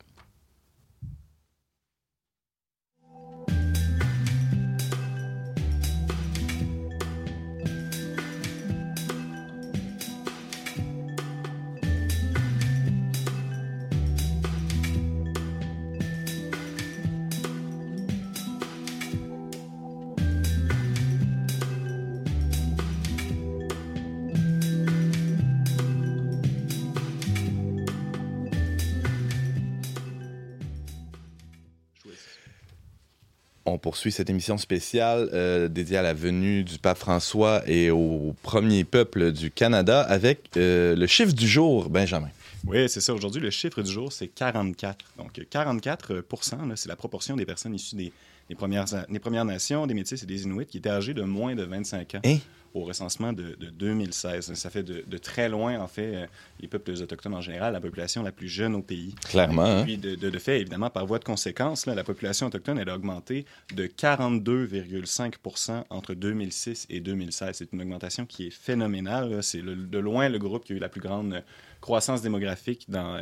[33.70, 38.34] On poursuit cette émission spéciale euh, dédiée à la venue du pape François et au
[38.42, 42.30] premier peuple du Canada avec euh, le chiffre du jour, Benjamin.
[42.66, 43.14] Oui, c'est ça.
[43.14, 45.06] Aujourd'hui, le chiffre du jour, c'est 44.
[45.18, 48.14] Donc, 44% c'est la proportion des personnes issues des,
[48.56, 51.64] premières, des Premières Nations, des Métis et des Inuits qui étaient âgées de moins de
[51.64, 52.22] 25 ans.
[52.26, 52.38] Hein?
[52.78, 54.54] au recensement de, 2016.
[54.54, 56.28] Ça fait de, très loin, en fait, euh,
[56.60, 59.16] les peuples autochtones en général, la population la plus jeune au pays.
[59.28, 59.66] Clairement.
[59.66, 59.84] Et hein?
[59.84, 63.88] puis, de, fait, évidemment, par voie de conséquence, la population autochtone, elle a augmenté de
[63.88, 67.56] 42,5% entre 2006 et 2016.
[67.58, 69.42] C'est une augmentation qui est phénoménale.
[69.44, 71.44] C'est de loin le groupe qui a eu la plus grande
[71.82, 73.20] croissance démographique dans,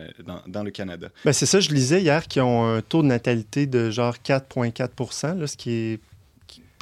[0.48, 1.10] dans, le Canada.
[1.24, 5.46] Ben c'est ça, je lisais hier qu'ils ont un taux de natalité de genre 4,4%
[5.46, 6.00] ce qui est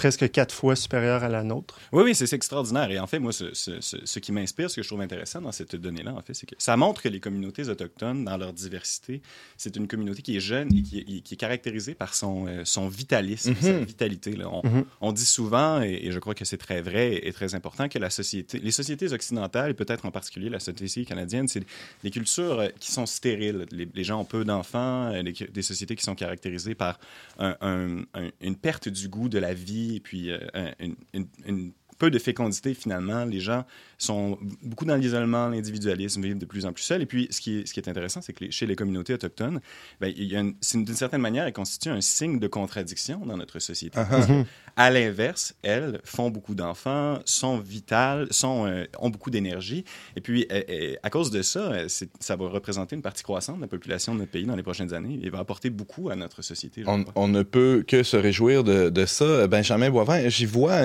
[0.03, 1.79] presque quatre fois supérieure à la nôtre.
[1.93, 2.91] Oui, oui, c'est extraordinaire.
[2.91, 5.53] Et en fait, moi, ce, ce, ce, qui m'inspire, ce que je trouve intéressant dans
[5.53, 9.21] cette donnée-là, en fait, c'est que ça montre que les communautés autochtones, dans leur diversité,
[9.55, 12.63] c'est une communauté qui est jeune et qui, est, qui est caractérisée par son, euh,
[12.65, 14.35] son vitalisme, mm sa vitalité.
[14.35, 14.49] Là.
[14.49, 14.83] On, mm-hmm.
[14.99, 18.09] on, dit souvent, et, je crois que c'est très vrai et très important, que la
[18.09, 21.63] société, les sociétés occidentales, et peut-être en particulier la société canadienne, c'est
[22.03, 23.67] des cultures euh, qui sont stériles.
[23.71, 26.99] Les, gens ont peu d'enfants, euh, des sociétés qui sont caractérisées par
[27.39, 28.03] un,
[28.41, 30.39] une perte du goût de la vie et puis euh,
[30.79, 31.73] une,
[32.03, 33.23] peu de fécondité finalement.
[33.23, 33.63] Les gens
[33.97, 37.01] sont beaucoup dans l'isolement, l'individualisme, vivent de plus en plus seuls.
[37.01, 39.61] Et puis, ce qui est, ce qui est intéressant, c'est que chez les communautés autochtones,
[40.01, 43.97] ben, d'une certaine manière, elles constituent un signe de contradiction dans notre société.
[43.97, 44.45] Uh-huh.
[44.75, 49.85] À l'inverse, elles font beaucoup d'enfants, sont vitales, sont, euh, ont beaucoup d'énergie.
[50.17, 53.61] Et puis, euh, euh, à cause de ça, ça va représenter une partie croissante de
[53.61, 56.41] la population de notre pays dans les prochaines années et va apporter beaucoup à notre
[56.41, 56.83] société.
[57.15, 59.47] On, ne peut que se réjouir de, de ça.
[59.47, 60.81] Benjamin Boivin, j'y vois,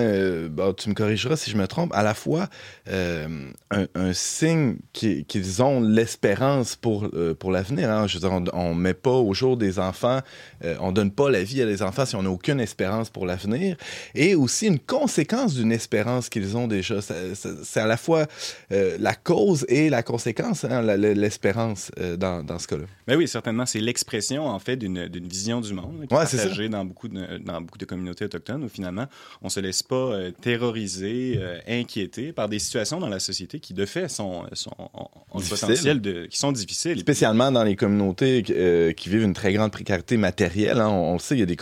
[0.77, 2.49] tu me corrigeras si je me trompe, à la fois
[2.87, 7.91] un, signe qu'ils ont l'espérance pour, pour l'avenir.
[7.91, 8.07] Hein.
[8.07, 10.21] Je veux dire, on ne met pas au jour des enfants,
[10.81, 13.77] on donne pas la vie à des enfants si on n'a aucune espérance pour l'avenir
[14.15, 17.01] et aussi une conséquence d'une espérance qu'ils ont déjà.
[17.01, 18.27] C'est à la fois
[18.73, 22.85] euh, la cause et la conséquence, hein, l'espérance euh, dans, dans, ce cas-là.
[23.07, 26.69] Mais ben oui, certainement, c'est l'expression en fait d'une vision du monde qui est partagée
[26.69, 29.07] dans beaucoup, de, dans beaucoup de communautés autochtones où finalement
[29.43, 30.17] on se laisse pas
[31.05, 34.75] euh, inquiéter par des situations dans la société qui de fait sont, sont
[35.31, 36.99] ont potentiel de, qui sont difficiles.
[36.99, 40.81] Spécialement dans les communautés qui vivent une très grande précarité matérielle.
[40.81, 40.89] Hein.
[40.89, 41.57] On, le sait, il y a des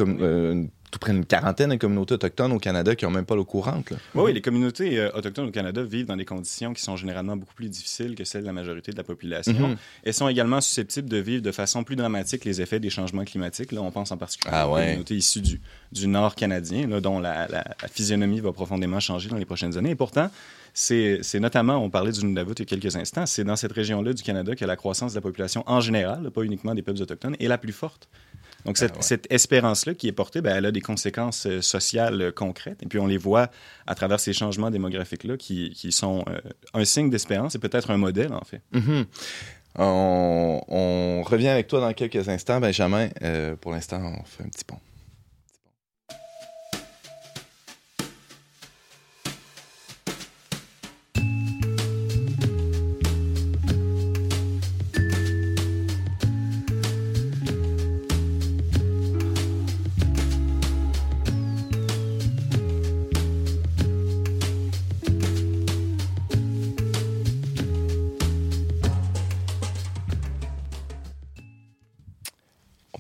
[0.96, 3.92] tout près d'une quarantaine de communautés autochtones au Canada qui n'ont même pas l'eau courante.
[4.14, 7.54] Oui, les communautés euh, autochtones au Canada vivent dans des conditions qui sont généralement beaucoup
[7.54, 9.68] plus difficiles que celles de la majorité de la population.
[9.68, 9.76] Mhm.
[10.04, 13.72] Elles sont également susceptibles de vivre de façon plus dramatique les effets des changements climatiques.
[13.72, 15.60] Là, on pense en particulier ah, aux communautés issues du,
[15.92, 19.90] du nord canadien, dont la, la, physionomie va profondément changer dans les prochaines années.
[19.90, 20.30] Et pourtant,
[20.72, 24.12] c'est notamment, on parlait du Nunavut il y a quelques instants, c'est dans cette région-là
[24.12, 27.36] du Canada que la croissance de la population en général, pas uniquement des peuples autochtones,
[27.40, 28.08] est la plus forte.
[28.66, 32.32] Donc, cette, ah espérance-là qui est portée, ben, elle a des conséquences euh, sociales euh,
[32.32, 32.82] concrètes.
[32.82, 33.48] Et puis, on les voit
[33.86, 36.40] à travers ces changements démographiques-là qui, sont euh,
[36.74, 38.60] un signe d'espérance et peut-être un modèle, en fait.
[38.74, 39.06] Mm-hmm.
[39.76, 43.08] on, revient avec toi dans quelques instants, Benjamin.
[43.60, 44.80] pour l'instant, on fait un petit pont.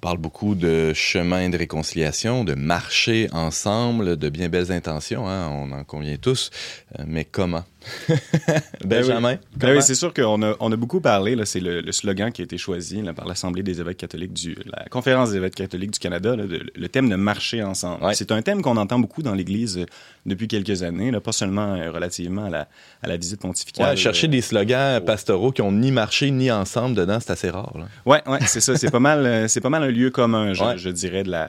[0.06, 5.72] Parle beaucoup de chemin de réconciliation, de marcher ensemble, de bien belles intentions, hein, on
[5.72, 6.50] en convient tous,
[6.96, 7.64] euh, mais comment?
[8.08, 9.38] Ben Benjamin?
[9.56, 12.44] Ben oui, c'est sûr qu'on a, on a beaucoup parlé, c'est le, slogan qui a
[12.44, 16.36] été choisi par l'Assemblée des évêques catholiques du, la Conférence des évêques catholiques du Canada,
[16.36, 18.04] le thème de marcher ensemble.
[18.14, 19.86] C'est un thème qu'on entend beaucoup dans l'Église euh,
[20.24, 22.68] depuis quelques années, pas seulement euh, relativement à la,
[23.02, 23.96] à la visite pontificale.
[23.96, 27.72] chercher des slogans pastoraux qui ont ni marché ni ensemble dedans, c'est assez rare.
[28.04, 28.76] Oui, ouais, c'est ça.
[28.76, 31.48] C'est pas mal, c'est pas mal un lieu commun, je, dirais, de la,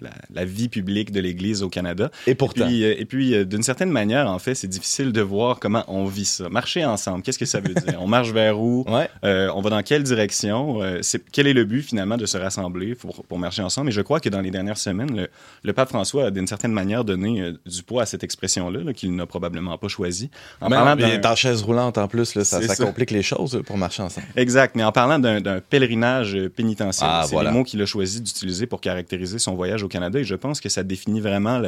[0.00, 2.10] la, la, vie publique de l'Église au Canada.
[2.26, 2.68] Et pourtant.
[2.68, 6.24] et puis euh, d'une certaine manière, en fait, c'est difficile de voir comment on vit
[6.24, 6.48] ça.
[6.48, 7.98] Marcher ensemble, qu'est-ce que ça veut dire?
[8.00, 8.84] on marche vers où?
[9.24, 10.82] Euh, on va dans quelle direction?
[10.82, 11.00] Euh,
[11.32, 13.88] quel est le but finalement de se rassembler pour, pour, marcher ensemble?
[13.88, 15.28] Et je crois que dans les dernières semaines,
[15.62, 19.14] le, pape François a d'une certaine manière donné euh, du poids à cette expression-là, qu'il
[19.14, 20.30] n'a probablement pas choisi.
[20.60, 23.78] En parlant il est en chaise roulante en plus, ça, ça, complique les choses pour
[23.78, 24.26] marcher ensemble.
[24.36, 28.66] Exact, mais en parlant d'un pèlerinage pénitentiel, ah, c'est le mot qu'il a choisi d'utiliser
[28.66, 31.62] pour caractériser son voyage au Canada et je pense que ça définit vraiment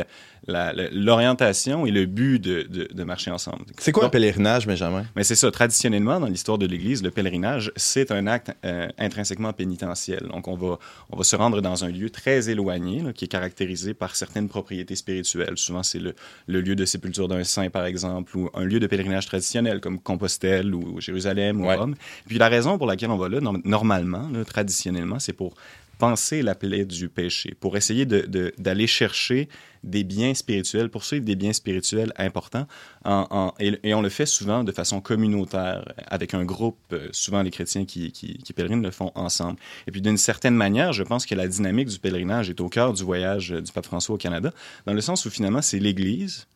[0.47, 3.66] l'orientation et le but de, de, de marcher ensemble.
[3.79, 4.07] C'est quoi?
[4.07, 5.05] Un pèlerinage, Benjamin?
[5.17, 5.51] Mais c'est ça.
[5.51, 10.29] Traditionnellement, dans l'histoire de l'Église, le pèlerinage, c'est un acte euh, intrinsèquement pénitentiel.
[10.29, 10.79] Donc, on va,
[11.11, 14.95] on va se rendre dans un lieu très éloigné, qui est caractérisé par certaines propriétés
[14.95, 15.57] spirituelles.
[15.57, 16.15] Souvent, c'est le,
[16.47, 19.99] le, lieu de sépulture d'un saint, par exemple, ou un lieu de pèlerinage traditionnel, comme
[19.99, 21.97] Compostelle ou Jérusalem ou Rome.
[22.29, 25.55] puis, la raison pour laquelle on va là, normalement, traditionnellement, c'est pour
[25.99, 29.49] penser la plaie du péché, pour essayer d'aller de, chercher
[29.83, 32.67] des biens spirituels, poursuivre des biens spirituels importants.
[33.61, 36.79] Et, on le fait souvent de façon communautaire, avec un groupe.
[36.93, 39.59] Euh, souvent, les chrétiens qui, qui, pèlerinent le font ensemble.
[39.87, 42.93] Et puis, d'une certaine manière, je pense que la dynamique du pèlerinage est au cœur
[42.93, 44.53] du voyage du pape François au Canada,
[44.87, 46.47] dans le sens où finalement, c'est l'Église.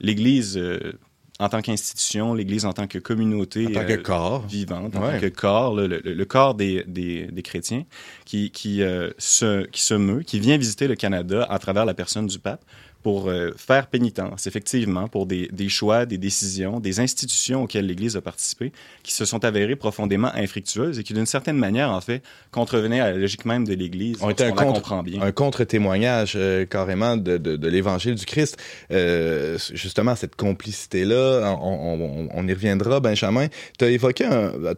[0.00, 0.92] L'Église euh,
[1.38, 4.46] en tant qu'institution, l'Église en tant que communauté en tant que euh, corps.
[4.46, 7.84] vivante, en tant que corps, le, corps des, des, des, chrétiens
[8.24, 11.94] qui, qui, euh, se, qui se meut, qui vient visiter le Canada à travers la
[11.94, 12.64] personne du pape
[13.06, 18.16] pour euh, faire pénitence, effectivement, pour des, des, choix, des décisions, des institutions auxquelles l'Église
[18.16, 18.72] a participé,
[19.04, 23.12] qui se sont avérées profondément infructueuses et qui, d'une certaine manière, en fait, contrevenaient à
[23.12, 24.16] la logique même de l'Église.
[24.22, 28.56] On était un, contre-témoignage euh, carrément de, de, de l'Évangile du Christ.
[28.90, 33.46] Euh, justement, cette complicité-là, on, on, on, y reviendra, Benjamin.
[33.78, 34.28] Tu as évoqué,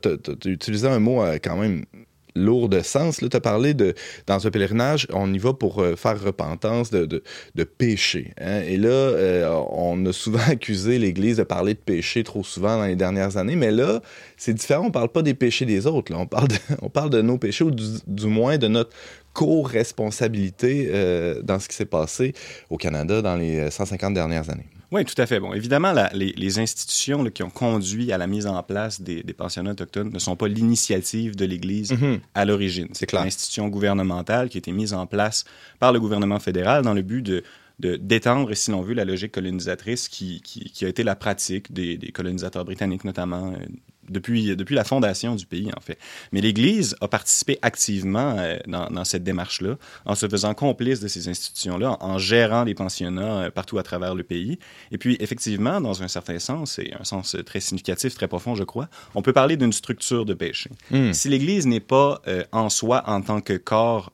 [0.03, 1.87] tu as utilisé un mot quand même
[2.35, 3.19] lourd de sens.
[3.19, 3.95] Tu as parlé de,
[4.27, 8.33] dans un pèlerinage, on y va pour euh, faire repentance de, de, péché.
[8.41, 8.63] Hein.
[8.67, 12.87] Et là, euh, on a souvent accusé l'Église de parler de péché trop souvent dans
[12.87, 14.01] les dernières années, mais là,
[14.37, 14.87] c'est différent.
[14.87, 16.13] On parle pas des péchés des autres.
[16.13, 16.19] Là.
[16.19, 18.91] On, parle de, on parle de nos péchés, ou du, moins de notre
[19.33, 22.35] co-responsabilité euh, dans ce qui s'est passé
[22.71, 24.67] au Canada dans les 150 dernières années.
[24.91, 25.39] Oui, tout à fait.
[25.39, 30.11] Bon, évidemment, les, institutions qui ont conduit à la mise en place des, pensionnats autochtones
[30.11, 32.21] ne sont pas l'initiative de l'Église mm-hmm.
[32.35, 32.89] à l'origine.
[32.93, 35.45] C'est l'institution gouvernementale qui a été mise en place
[35.79, 37.43] par le gouvernement fédéral dans le but de
[37.81, 42.11] d'étendre, si l'on veut, la logique colonisatrice qui, qui, a été la pratique des, des
[42.11, 43.67] colonisateurs britanniques, notamment euh,
[44.11, 45.99] depuis, depuis la fondation du pays, en fait.
[46.33, 51.09] Mais l'Église a participé activement euh, dans, dans, cette démarche-là, en se faisant complice de
[51.09, 54.59] ces institutions-là, en, gérant les pensionnats euh, partout à travers le pays.
[54.93, 58.65] Et puis, effectivement, dans un certain sens, et un sens très significatif, très profond, je
[58.65, 60.71] crois, on peut parler d'une structure de péché.
[60.91, 61.13] Hmm.
[61.13, 64.13] Si l'Église n'est pas euh, en soi, en tant que corps,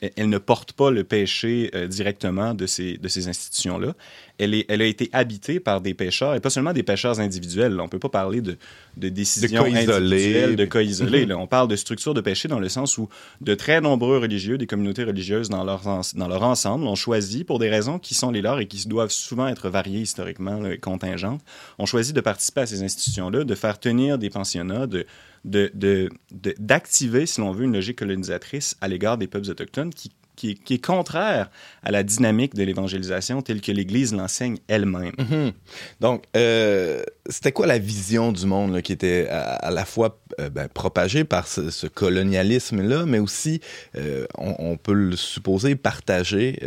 [0.00, 3.94] elle ne porte pas le péché directement de ces, de ces institutions-là.
[4.38, 7.78] elle, est, elle a été habitée par des pêcheurs, et pas seulement des pêcheurs individuels.
[7.80, 8.56] On ne peut pas parler de,
[8.96, 11.26] de décisions de individuelles, de cas isolés.
[11.32, 13.08] On parle de structures de péché dans le sens où
[13.40, 17.58] de très nombreux religieux, des communautés religieuses dans leur, dans leur ensemble, ont choisi, pour
[17.58, 21.42] des raisons qui sont les leurs et qui doivent souvent être variées historiquement et contingentes,
[21.78, 25.06] ont choisi de participer à ces institutions-là, de faire tenir des pensionnats, de
[25.44, 30.58] d'activer, de, si l'on veut, une logique colonisatrice à l'égard des peuples autochtones qui qui
[30.70, 31.50] est, contraire
[31.82, 35.12] à la dynamique de l'évangélisation telle que l'Église l'enseigne elle-même.
[35.18, 35.52] Mhm.
[36.00, 40.68] Donc, euh, c'était quoi la vision du monde qui était à, la fois euh, ben,
[40.68, 43.60] propagée par ce, colonialisme-là, mais aussi,
[43.96, 46.58] euh, on, peut le supposer, partagée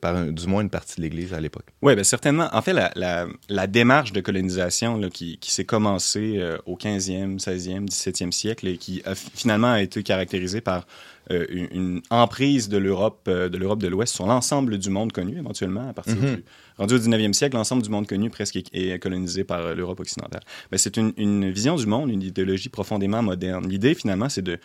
[0.00, 1.66] par du moins une partie de l'Église à l'époque?
[1.82, 2.48] Oui, bien certainement.
[2.52, 7.88] En fait, la, la, démarche de colonisation là, qui, qui s'est commencée au 15e, 16e,
[7.88, 10.86] 17e siècle et qui a finalement a été caractérisée par
[11.30, 15.36] euh, une, emprise de l'Europe euh, de l'Europe de l'Ouest sur l'ensemble du monde connu,
[15.38, 16.36] éventuellement, à partir mhm.
[16.36, 16.44] du...
[16.78, 20.42] Rendu au 19e siècle, l'ensemble du monde connu presque est, colonisé par euh, l'Europe occidentale.
[20.72, 23.68] Mais c'est une, vision du monde, une idéologie profondément moderne.
[23.68, 24.58] L'idée, finalement, c'est de,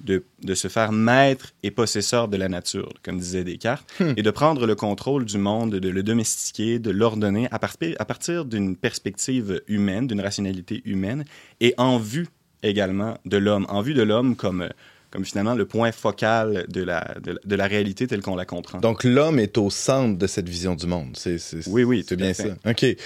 [0.00, 4.12] de, de, se faire maître et possesseur de la nature, comme disait Descartes, hmm.
[4.16, 7.60] et de prendre le contrôle du monde, de le domestiquer, de l'ordonner à,
[7.98, 11.24] à partir d'une perspective humaine, d'une rationalité humaine,
[11.60, 12.28] et en vue
[12.62, 14.68] également de l'homme, en vue de l'homme comme
[15.10, 18.78] comme finalement le point focal de la, de, la réalité telle qu'on la comprend.
[18.78, 21.16] Donc l'homme est au centre de cette vision du monde.
[21.16, 21.38] C'est,
[21.68, 22.48] oui, oui, c'est bien ça.
[22.66, 22.82] OK.
[22.82, 22.98] Et,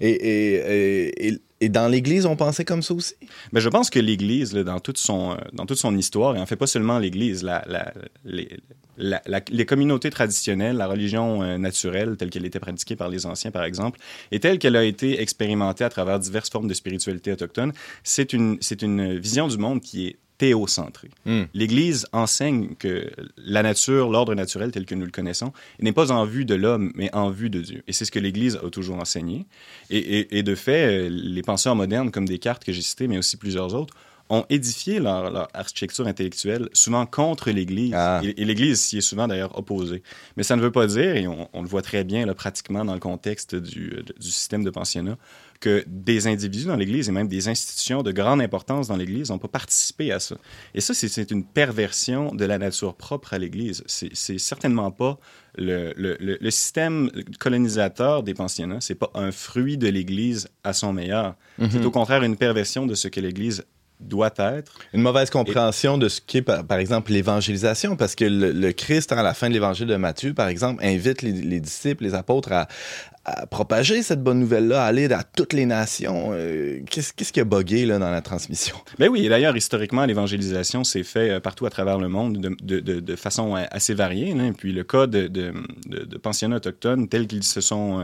[0.00, 3.14] et, et, dans l'Église, on pensait comme ça aussi?
[3.52, 6.56] Ben, je pense que l'Église, dans, toute son, dans toute son histoire, et en fait
[6.56, 7.92] pas seulement l'Église, la, la,
[8.24, 8.48] les,
[8.96, 13.64] les, communautés traditionnelles, la religion euh, naturelle telle qu'elle était pratiquée par les anciens, par
[13.64, 13.98] exemple,
[14.30, 18.58] et telle qu'elle a été expérimentée à travers diverses formes de spiritualité autochtone, c'est une,
[18.60, 21.08] c'est une vision du monde qui est théocentré.
[21.24, 21.44] Hmm.
[21.54, 26.24] L'Église enseigne que la nature, l'ordre naturel tel que nous le connaissons, n'est pas en
[26.24, 27.84] vue de l'homme, mais en vue de Dieu.
[27.86, 29.46] Et c'est ce que l'Église a toujours enseigné.
[29.88, 33.94] Et, de fait, les penseurs modernes, comme Descartes que j'ai cité, mais aussi plusieurs autres,
[34.30, 37.94] ont édifié leur, architecture intellectuelle souvent contre l'Église.
[37.94, 38.20] Ah.
[38.24, 40.02] Et, l'Église s'y est souvent d'ailleurs opposée.
[40.36, 42.94] Mais ça ne veut pas dire, et on, le voit très bien là, pratiquement dans
[42.94, 45.18] le contexte du, du système de pensionnat,
[45.62, 49.38] que des individus dans l'Église et même des institutions de grande importance dans l'Église n'ont
[49.38, 50.34] pas participé à ça.
[50.74, 53.84] Et ça, c'est une perversion de la nature propre à l'Église.
[53.86, 55.18] C'est certainement pas
[55.56, 60.92] le, le, le, système colonisateur des pensionnats, c'est pas un fruit de l'Église à son
[60.92, 61.36] meilleur.
[61.60, 61.68] Mm-hmm.
[61.70, 63.64] C'est au contraire une perversion de ce que l'Église
[64.00, 64.78] doit être.
[64.92, 69.22] Une mauvaise compréhension de ce qu'est, par, par, exemple, l'évangélisation, parce que le, Christ, à
[69.22, 72.66] la fin de l'évangile de Matthieu, par exemple, invite les, les disciples, les apôtres à,
[73.24, 76.30] à propager cette bonne nouvelle-là, à aller à toutes les nations.
[76.32, 78.76] Euh, qu'est-ce, qui a bugué là, dans la transmission?
[78.98, 82.80] Ben oui, et d'ailleurs, historiquement, l'évangélisation s'est fait euh, partout à travers le monde de,
[82.80, 84.32] de, de, façon euh, assez variée.
[84.32, 84.52] Hein.
[84.56, 85.52] Puis le cas de, de,
[86.18, 88.02] pensionnats autochtones tels qu'ils se sont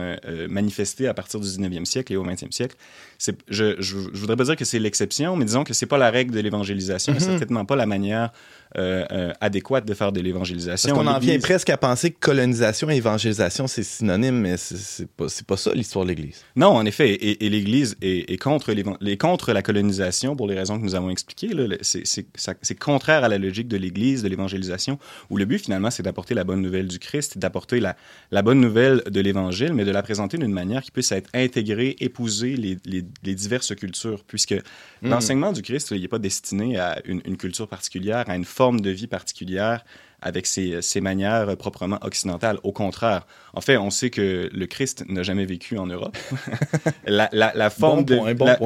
[0.49, 2.75] manifestés à partir du 19e siècle et au 20e siècle,
[3.17, 6.09] c'est, je, je, voudrais pas dire que c'est l'exception, mais disons que c'est pas la
[6.09, 7.19] règle de l'évangélisation, mm-hmm.
[7.19, 8.31] certainement pas la manière
[8.77, 10.93] euh, euh, adéquate de faire de l'évangélisation.
[10.93, 15.07] Parce qu'on en vient presque à penser que colonisation et évangélisation, c'est synonyme, mais c'est
[15.07, 16.43] pas, pas ça l'histoire de l'Église.
[16.55, 20.83] Non, en effet, et, l'Église est, contre, les, contre la colonisation pour les raisons que
[20.83, 21.49] nous avons expliquées.
[21.81, 24.99] C'est contraire à la logique de l'Église, de l'évangélisation,
[25.31, 27.95] où le but finalement, c'est d'apporter la bonne nouvelle du Christ, d'apporter la,
[28.29, 31.95] la bonne nouvelle de l'Évangile, mais de la présenter d'une manière qui puisse être intégrée,
[32.01, 35.09] épouser les, les, diverses cultures, puisque hmm.
[35.09, 38.81] l'enseignement du Christ, il n'est pas destiné à une, une culture particulière, à une forme
[38.81, 39.85] de vie particulière
[40.21, 42.59] avec ses, manières proprement occidentales.
[42.63, 46.17] Au contraire, en fait, on sait que le Christ n'a jamais vécu en Europe.
[47.07, 48.19] la, forme de,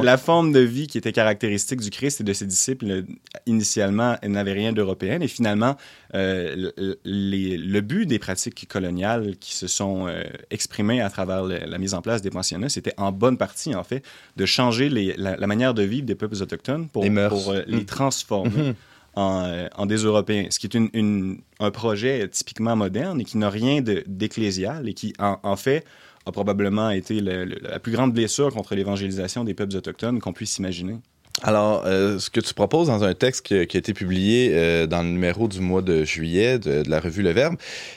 [0.04, 3.04] la, forme de vie qui était caractéristique du Christ et de ses disciples,
[3.46, 5.22] initialement, n'avait rien d'européen.
[5.22, 5.76] Et finalement,
[6.16, 6.72] euh,
[7.06, 12.02] le but des pratiques coloniales qui se sont euh, exprimées à travers la mise en
[12.02, 14.04] place des pensionnats, c'était en bonne partie, en fait,
[14.38, 17.86] de changer la, manière de vivre des peuples autochtones pour, les, pour, euh, les mm.
[17.86, 18.72] transformer.
[18.72, 18.76] Mm-hmm.
[19.16, 23.50] Euh, en, des Européens, ce qui est une, un projet typiquement moderne et qui n'a
[23.50, 25.86] rien d'ecclésial et qui, en, fait,
[26.26, 30.96] a probablement été la plus grande blessure contre l'évangélisation des peuples autochtones qu'on puisse imaginer.
[31.42, 35.04] Alors, euh, ce que tu proposes dans un texte qui, a été publié euh, dans
[35.04, 37.56] le numéro du mois de juillet de la revue Le Verbe,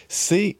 [0.09, 0.57] c'est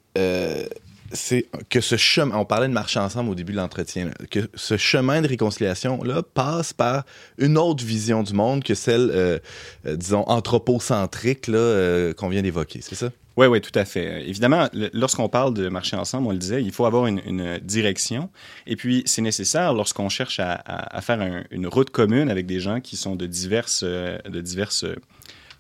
[1.13, 4.77] c'est que ce chemin, on parlait de marcher ensemble au début de l'entretien, que ce
[4.77, 7.05] chemin de réconciliation-là passe par
[7.39, 9.39] une autre vision du monde que celle, euh,
[9.87, 13.11] euh, disons, anthropocentrique là, euh, qu'on vient d'évoquer, c'est ça?
[13.37, 14.27] Oui, oui, tout à fait.
[14.27, 18.31] Évidemment, lorsqu'on parle de marcher ensemble, on le disait, il faut avoir une, direction.
[18.67, 22.97] Et puis, c'est nécessaire lorsqu'on cherche à, faire une route commune avec des gens qui
[22.97, 24.87] sont de diverses, de diverses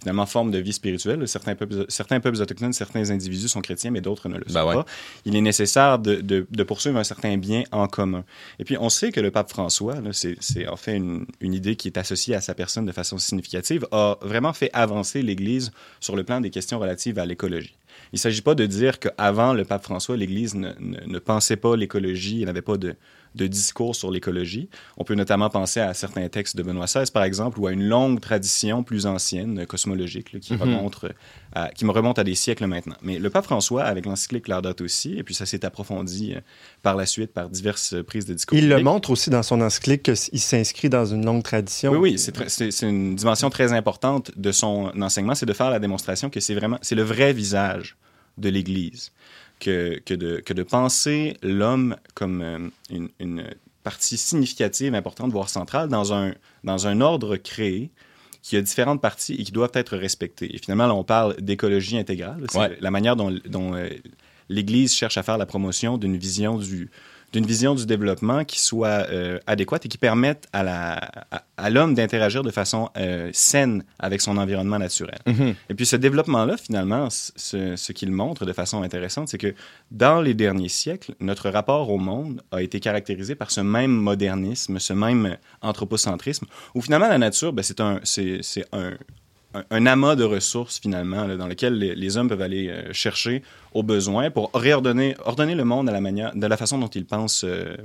[0.00, 1.26] finalement forme de vie spirituelle.
[1.26, 4.72] Certains peuples, certains peuples autochtones, certains individus sont chrétiens, mais d'autres ne le ben sont
[4.72, 4.87] pas.
[5.24, 8.24] Il est nécessaire de, de, poursuivre un certain bien en commun.
[8.59, 11.88] Et puis, on sait que le pape François, c'est en fait une, une, idée qui
[11.88, 16.25] est associée à sa personne de façon significative, a vraiment fait avancer l'Église sur le
[16.25, 17.77] plan des questions relatives à l'écologie.
[18.12, 21.56] Il ne s'agit pas de dire qu'avant le pape François, l'Église ne, ne, ne, pensait
[21.56, 22.94] pas l'écologie, n'avait pas de,
[23.37, 24.68] de discours sur l'écologie.
[24.96, 27.84] On peut notamment penser à certains textes de Benoît XVI, par exemple, ou à une
[27.87, 30.62] longue tradition plus ancienne, cosmologique, qui, mhm.
[30.62, 31.06] remonte
[31.54, 32.96] à, qui me remonte à des siècles maintenant.
[33.02, 36.40] Mais le pape François, avec l'encyclique Laudato aussi, et puis ça s'est approfondi euh,
[36.82, 38.58] par la suite par diverses prises de discours.
[38.58, 41.92] Il le montre aussi dans son encyclique qu'il s'inscrit dans une longue tradition.
[41.92, 46.30] Oui, oui, c'est une dimension très importante de son enseignement, c'est de faire la démonstration
[46.30, 47.96] que c'est vraiment, c'est le vrai visage
[48.38, 49.12] de l'Église
[49.61, 53.44] que, que, de, que de penser l'homme comme euh, une, une,
[53.83, 56.35] partie significative, importante, voire centrale, dans un,
[56.65, 57.92] dans un ordre créé
[58.42, 60.52] qui a différentes parties et qui doivent être respectées.
[60.52, 62.44] Et finalement, là, on parle d'écologie intégrale.
[62.50, 63.88] C'est la manière dont, dont euh,
[64.48, 66.90] l'Église cherche à faire la promotion d'une vision du,
[67.33, 71.10] d'une vision du développement qui soit euh, adéquate et qui permette à, la,
[71.56, 75.18] à, l'homme d'interagir de façon euh, saine avec son environnement naturel.
[75.27, 75.54] Mm-hmm.
[75.70, 79.54] Et puis ce développement-là, finalement, ce, ce qu'il montre de façon intéressante, c'est que
[79.90, 84.79] dans les derniers siècles, notre rapport au monde a été caractérisé par ce même modernisme,
[84.79, 88.92] ce même anthropocentrisme, où finalement la nature, ben, c'est un, c'est, c'est un,
[89.71, 93.42] un, amas de ressources, finalement, dans lequel les, hommes peuvent aller euh, chercher
[93.75, 97.07] aux besoins pour réordonner ordonner le monde à la manière, de la façon dont ils
[97.07, 97.77] pensent euh,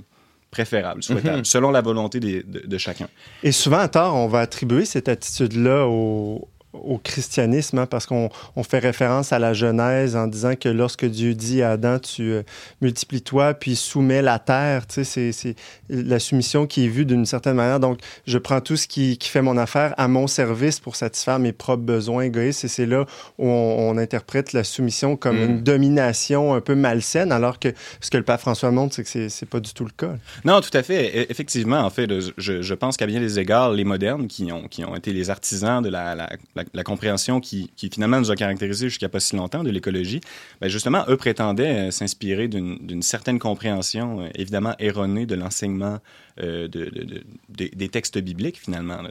[0.51, 1.45] préférable, souhaitable, mhm.
[1.45, 3.07] selon la volonté de, de, chacun.
[3.43, 8.29] Et souvent, à tort, on va attribuer cette attitude-là aux, au christianisme, hein, parce qu'on
[8.63, 12.43] fait référence à la Genèse en disant que lorsque Dieu dit à Adam, tu euh,
[12.81, 15.55] multiplies-toi, puis soumets la terre, tu sais, c'est
[15.89, 17.79] la soumission qui est vue d'une certaine manière.
[17.79, 21.39] Donc, je prends tout ce qui, qui, fait mon affaire à mon service pour satisfaire
[21.39, 23.05] mes propres besoins égoïstes, et c'est là
[23.37, 25.43] où on, interprète la soumission comme mm.
[25.43, 29.29] une domination un peu malsaine, alors que ce que le pape François montre, c'est que
[29.29, 30.15] c'est pas du tout le cas.
[30.45, 31.11] Non, tout à fait.
[31.13, 34.67] E, effectivement, en fait, je, je pense qu'à bien des égards, les modernes qui ont,
[34.69, 38.89] qui ont été les artisans de la, la la, compréhension qui, finalement nous a caractérisé
[38.89, 40.21] jusqu'à pas si longtemps de l'écologie,
[40.59, 45.99] ben justement, eux prétendaient euh, s'inspirer d'une certaine compréhension euh, évidemment erronée de l'enseignement
[46.39, 46.91] euh, de,
[47.49, 49.03] des textes bibliques finalement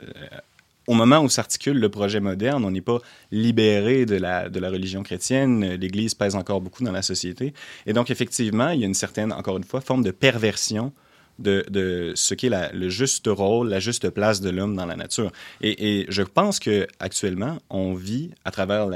[0.87, 2.99] au moment où s'articule le projet moderne, on n'est pas
[3.31, 5.75] libéré la, de la religion chrétienne.
[5.75, 7.55] L'Église pèse encore beaucoup dans la société.
[7.87, 10.93] Et donc, effectivement, il y a une certaine, encore une fois, forme de perversion
[11.41, 15.30] de, ce qu'est le juste rôle, la juste place de l'homme dans la nature.
[15.61, 18.88] Et, je pense que actuellement, on vit à travers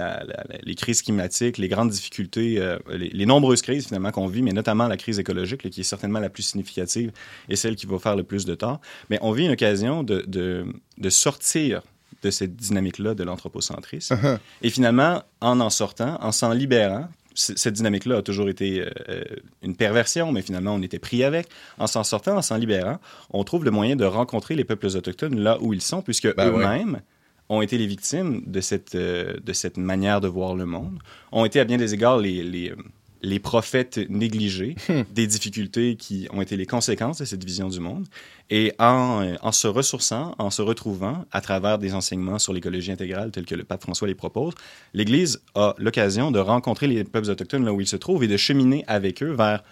[0.62, 4.86] les crises climatiques, les grandes difficultés, euh, les, nombreuses crises finalement qu'on vit, mais notamment
[4.86, 7.12] la crise écologique, qui est certainement la plus significative
[7.49, 8.80] et celle qui va faire le plus de tort.
[9.11, 11.82] Mais on vit une occasion de, de, sortir
[12.22, 14.14] de cette dynamique-là de l'anthropocentrisme.
[14.14, 14.38] Uh-huh.
[14.62, 19.24] Et finalement, en en sortant, en s'en libérant, cette dynamique-là a toujours été euh, euh,
[19.62, 21.49] une perversion, mais finalement, on était pris avec.
[21.78, 22.99] En s'en sortant, en s'en libérant,
[23.30, 26.51] on trouve le moyen de rencontrer les peuples autochtones là où ils sont, puisque ben
[26.51, 27.01] eux-mêmes
[27.49, 30.99] ont été les victimes de cette, euh, de cette manière de voir le monde,
[31.32, 32.72] ont été à bien des égards les, les
[33.25, 35.03] les prophètes négligés, hmm.
[35.12, 38.07] des difficultés qui ont été les conséquences de cette vision du monde.
[38.51, 43.31] Et en, en, se ressourçant, en se retrouvant à travers des enseignements sur l'écologie intégrale
[43.31, 44.53] tels que le pape François les propose,
[44.93, 48.37] l'Église a l'occasion de rencontrer les peuples autochtones là où ils se trouvent et de
[48.37, 49.64] cheminer avec eux vers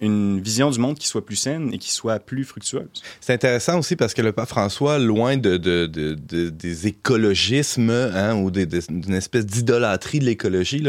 [0.00, 2.86] une vision du monde qui soit plus saine et qui soit plus fructueuse.
[3.20, 6.14] C'est intéressant aussi parce que le pape François, loin de, de, de,
[6.50, 10.82] des écologismes hein, ou d'une espèce d'idolâtrie de l'écologie,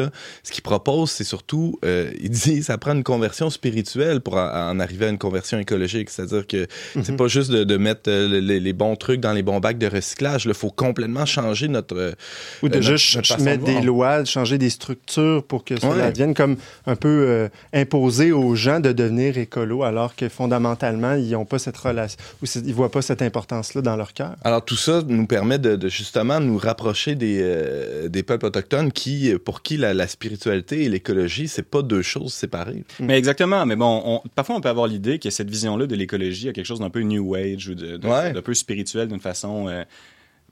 [0.43, 4.79] ce qu'il propose, c'est surtout, euh, il dit, ça prend une conversion spirituelle pour en,
[4.79, 6.09] arriver à une conversion écologique.
[6.09, 7.17] C'est-à-dire que c'est mhm.
[7.17, 10.45] pas juste de, mettre euh, les, bons trucs dans les bons bacs de recyclage.
[10.45, 12.15] Il faut complètement changer notre...
[12.63, 16.57] Ou de euh, juste mettre des lois, changer des structures pour que ça devienne comme
[16.85, 21.77] un peu imposé aux gens de devenir écolo alors que fondamentalement, ils n'ont pas cette
[21.77, 24.35] relation, ou ils voient pas cette importance-là dans leur cœur?
[24.43, 29.33] Alors tout ça nous permet de, justement nous rapprocher des, euh, des, peuples autochtones qui,
[29.45, 32.83] pour qui la, spiritualité et l'écologie, c'est pas deux choses séparées.
[32.99, 33.65] Mais exactement.
[33.65, 36.79] Mais bon, parfois on peut avoir l'idée que cette vision-là de l'écologie a quelque chose
[36.79, 39.83] d'un peu new age ou d'un peu spirituel d'une façon euh,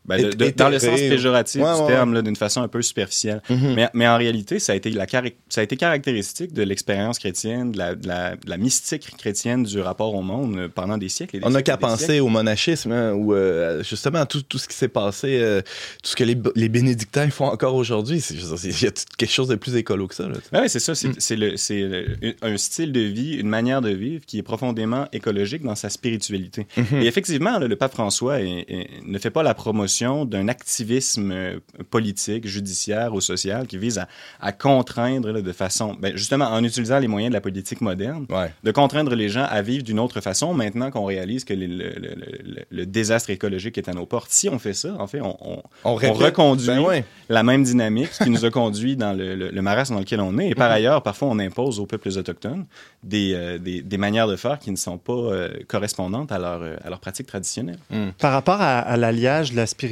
[0.08, 3.42] ben, dans le sens péjoratif du terme, d'une façon un peu superficielle.
[3.50, 3.74] Mm-hmm.
[3.76, 5.08] mais, mais, en réalité, ça a été, la
[5.50, 10.14] ça a été caractéristique de l'expérience chrétienne, de la, de, la, mystique chrétienne du rapport
[10.14, 11.40] au monde euh, pendant des siècles.
[11.44, 14.88] On n'a qu'à penser au monachisme, hein, où euh, justement tout, tout, ce qui s'est
[14.88, 15.62] passé, euh,
[16.04, 19.56] tout ce que les, les, bénédictins font encore aujourd'hui, il y a quelque chose de
[19.56, 20.28] plus écolo que ça.
[20.54, 20.94] Oui, c'est ça.
[20.96, 22.34] C'est mm.
[22.42, 26.68] un style de vie, une manière de vivre qui est profondément écologique dans sa spiritualité.
[26.78, 27.02] Mm-hmm.
[27.02, 32.48] Et effectivement, le pape François ne fait pas la promotion notion d'un activisme euh, politique,
[32.48, 34.04] judiciaire ou social qui vise
[34.40, 38.26] à, contraindre de façon, ben, justement en utilisant les moyens de la politique moderne,
[38.64, 43.30] de contraindre les gens à vivre d'une autre façon maintenant qu'on réalise que le, désastre
[43.30, 44.32] écologique est à nos portes.
[44.32, 48.30] Si on fait ça, en fait, on, on, reconduit ben la même dynamique, ce qui
[48.30, 50.50] nous a conduit dans le, marasme dans lequel on est.
[50.50, 50.76] Et par mhm.
[50.76, 52.66] ailleurs, parfois, on impose aux peuples autochtones
[53.04, 56.90] des, euh, des, manières de faire qui ne sont pas euh, correspondantes à leur, à
[56.90, 57.80] leur pratique traditionnelle.
[57.90, 58.10] Mm.
[58.20, 59.85] Par rapport à, l'alliage de la spiritualité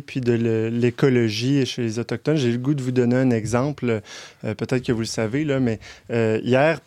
[0.00, 4.00] puis de l'écologie chez les Autochtones, j'ai le goût de vous donner un exemple.
[4.44, 5.78] Euh, peut-être que vous le savez, là, mais
[6.10, 6.80] hier,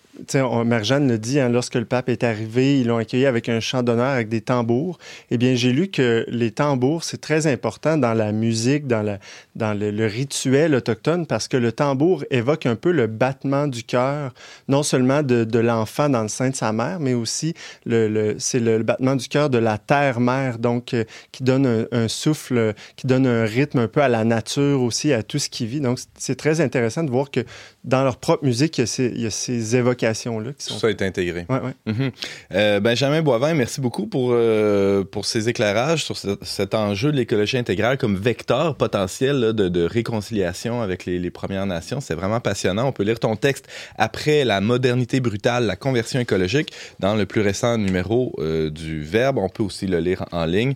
[0.66, 3.84] Marjane le dit, hein, lorsque le pape est arrivé, ils l'ont accueilli avec un chant
[3.84, 4.98] d'honneur, avec des tambours.
[5.32, 10.06] Eh bien, j'ai lu que les tambours, c'est très important dans la musique, dans, le,
[10.08, 14.34] rituel autochtone, parce que le tambour évoque un peu le battement du cœur,
[14.68, 17.54] non seulement de, de l'enfant dans le sein de sa mère, mais aussi
[17.86, 22.74] le, c'est le, battement du cœur de la terre-mère, donc euh, qui donne un, souffle,
[22.96, 25.82] qui donne un rythme un peu à la nature aussi, à tout ce qui vit.
[25.82, 27.42] Donc, c'est très intéressant de voir que
[27.84, 30.74] dans leur propre musique, il y a ces, il y a ces évocations là Tout
[30.74, 31.46] ça est intégré.
[31.50, 31.74] Ouais, ouais.
[31.86, 32.12] Mhm.
[32.54, 37.58] Euh, Benjamin Boivin, merci beaucoup pour, euh, pour ces éclairages sur cet enjeu de l'écologie
[37.58, 42.02] intégrale comme vecteur potentiel de, réconciliation avec les, Premières Nations.
[42.02, 42.88] C'est vraiment passionnant.
[42.88, 47.42] On peut lire ton texte après la modernité brutale, la conversion écologique dans le plus
[47.42, 49.38] récent numéro euh, du Verbe.
[49.38, 50.74] On peut aussi le lire en ligne.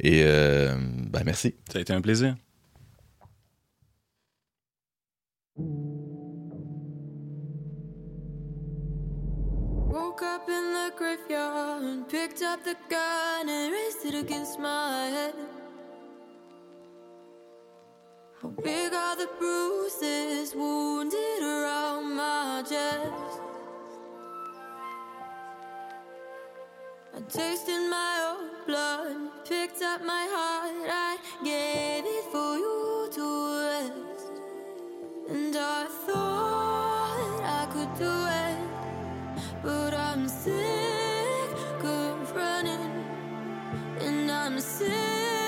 [0.00, 1.54] Et ben, merci.
[1.72, 2.36] Ça a été un plaisir.
[10.16, 15.34] Woke up in the graveyard picked up the gun and raised it against my head.
[18.40, 23.40] How big are the bruises wounded around my chest?
[27.14, 33.26] I tasted my own blood, picked up my heart, I gave it for you to
[33.68, 34.30] rest.
[35.28, 38.76] And I thought I could do it.
[39.62, 40.05] But I'm
[40.46, 43.04] sick of running,
[44.00, 45.45] and I'm sick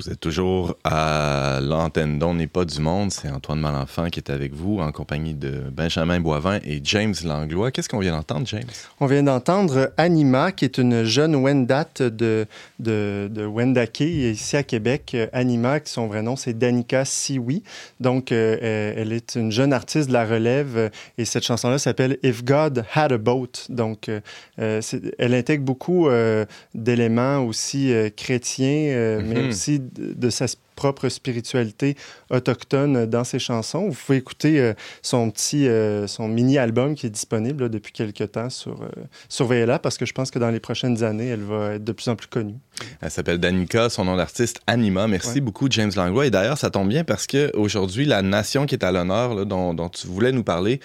[0.00, 1.09] Vous êtes toujours à
[1.60, 3.12] l'antenne d'On n'est pas du monde.
[3.12, 7.70] C'est Antoine Malenfant qui est avec vous en compagnie de Benjamin Boivin et James Langlois.
[7.70, 8.64] Qu'est-ce qu'on vient d'entendre, James?
[8.98, 12.46] On vient d'entendre Anima, qui est une jeune Wendat de,
[12.78, 15.16] de, de Wendake, ici à Québec.
[15.32, 17.62] Anima, qui son vrai nom, c'est Danica Siwi.
[17.98, 22.44] Donc, euh, elle est une jeune artiste de la relève et cette chanson-là s'appelle If
[22.44, 23.66] God Had a Boat.
[23.68, 24.80] Donc, euh,
[25.18, 26.44] elle intègre beaucoup euh,
[26.74, 29.48] d'éléments aussi chrétiens, mais mm-hmm.
[29.48, 30.46] aussi de, sa
[30.80, 31.94] propre spiritualité
[32.30, 33.90] autochtone dans ses chansons.
[33.90, 34.72] Vous pouvez écouter euh,
[35.02, 38.88] son petit, euh, son mini-album qui est disponible depuis quelques temps sur, euh,
[39.28, 42.08] Surveillez-la parce que je pense que dans les prochaines années, elle va être de plus
[42.08, 42.56] en plus connue.
[43.00, 45.06] Elle s'appelle Danica, son nom d'artiste Anima.
[45.06, 46.26] Merci beaucoup, James Langlois.
[46.26, 49.88] Et d'ailleurs, ça tombe bien parce qu'aujourd'hui, la nation qui est à l'honneur, dont, dont,
[49.88, 50.80] tu voulais nous parler,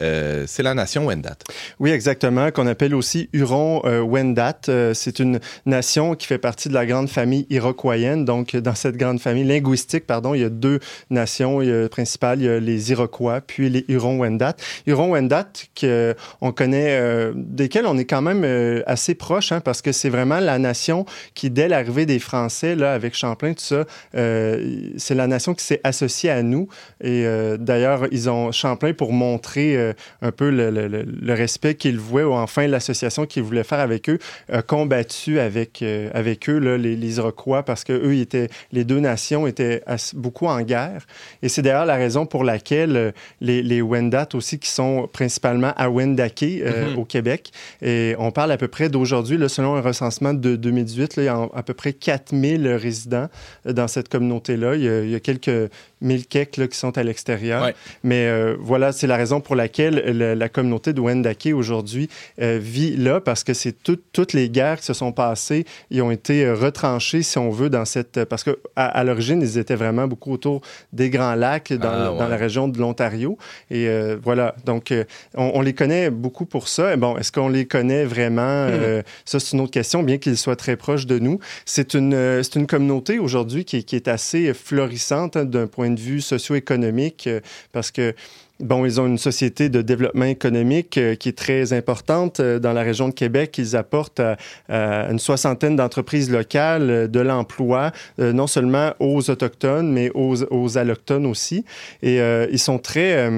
[0.00, 1.38] c'est la nation Wendat.
[1.80, 4.60] Oui, exactement, qu'on appelle aussi Huron-Wendat.
[4.94, 8.24] c'est une nation qui fait partie de la grande famille iroquoienne.
[8.24, 10.80] Donc, dans cette grande famille, linguistique, pardon, il y a deux
[11.10, 12.40] nations principales.
[12.40, 14.54] Il y a les Iroquois, puis les Hurons-Wendat.
[14.86, 19.92] Hurons-Wendat, qu'on connaît, euh, desquels on est quand même euh, assez proche, hein, parce que
[19.92, 23.84] c'est vraiment la nation qui, dès l'arrivée des Français, là, avec Champlain, tout ça,
[24.14, 26.68] euh, c'est la nation qui s'est associée à nous.
[27.02, 27.24] Et
[27.58, 33.26] d'ailleurs, ils ont Champlain pour montrer un peu le, respect qu'il vouait, ou enfin l'association
[33.26, 34.18] qu'il voulait faire avec eux,
[34.50, 38.84] a combattu avec, avec eux, là, les, les Iroquois, parce que eux, ils étaient les
[38.84, 39.82] deux nations étaient
[40.14, 41.06] beaucoup en guerre.
[41.42, 43.10] Et c'est d'ailleurs la raison pour laquelle euh,
[43.40, 46.98] les, les Wendat aussi, qui sont principalement à Wendake euh, mhm.
[46.98, 47.50] au Québec,
[47.82, 51.74] et on parle à peu près d'aujourd'hui, selon un recensement de 2018, il à peu
[51.74, 53.28] près 4000 résidents
[53.66, 54.74] euh, dans cette communauté-là.
[54.74, 55.70] Il, il, y a quelques
[56.00, 57.70] mille quelques qui sont à l'extérieur.
[58.04, 58.28] Mais
[58.60, 62.08] voilà, c'est la raison pour laquelle la, communauté de Wendake aujourd'hui
[62.38, 66.50] vit là, parce que c'est toutes les guerres qui se sont passées, ils ont été
[66.50, 68.24] retranchés, si on veut, dans cette...
[68.24, 70.60] Parce que à l'origine, ils étaient vraiment beaucoup autour
[70.92, 73.38] des Grands Lacs, dans, ah, la région de l'Ontario.
[73.70, 75.04] Et euh, voilà, donc euh,
[75.34, 76.94] on, les connaît beaucoup pour ça.
[76.94, 78.66] Et bon, est-ce qu'on les connaît vraiment?
[78.66, 78.72] Hmm.
[78.72, 81.40] Euh, ça, c'est une autre question, bien qu'ils soient très proches de nous.
[81.64, 82.14] C'est une,
[82.54, 87.28] une communauté aujourd'hui qui, est assez florissante hein, d'un point de vue socio-économique
[87.72, 88.14] parce que
[88.60, 92.72] Bon, ils ont une société de développement économique euh, qui est très importante euh, dans
[92.72, 93.56] la région de Québec.
[93.56, 94.36] Ils apportent à,
[94.68, 101.26] une soixantaine d'entreprises locales euh, de l'emploi, non seulement aux Autochtones, mais aux, aux Allochtones
[101.26, 101.64] aussi.
[102.02, 102.18] Et
[102.50, 103.30] ils sont très...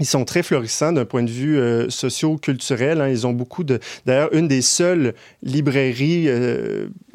[0.00, 3.00] Ils sont très florissants d'un point de vue socio-culturel.
[3.00, 3.08] Hein.
[3.08, 3.80] Ils ont beaucoup de...
[4.06, 6.28] D'ailleurs, une des seules librairies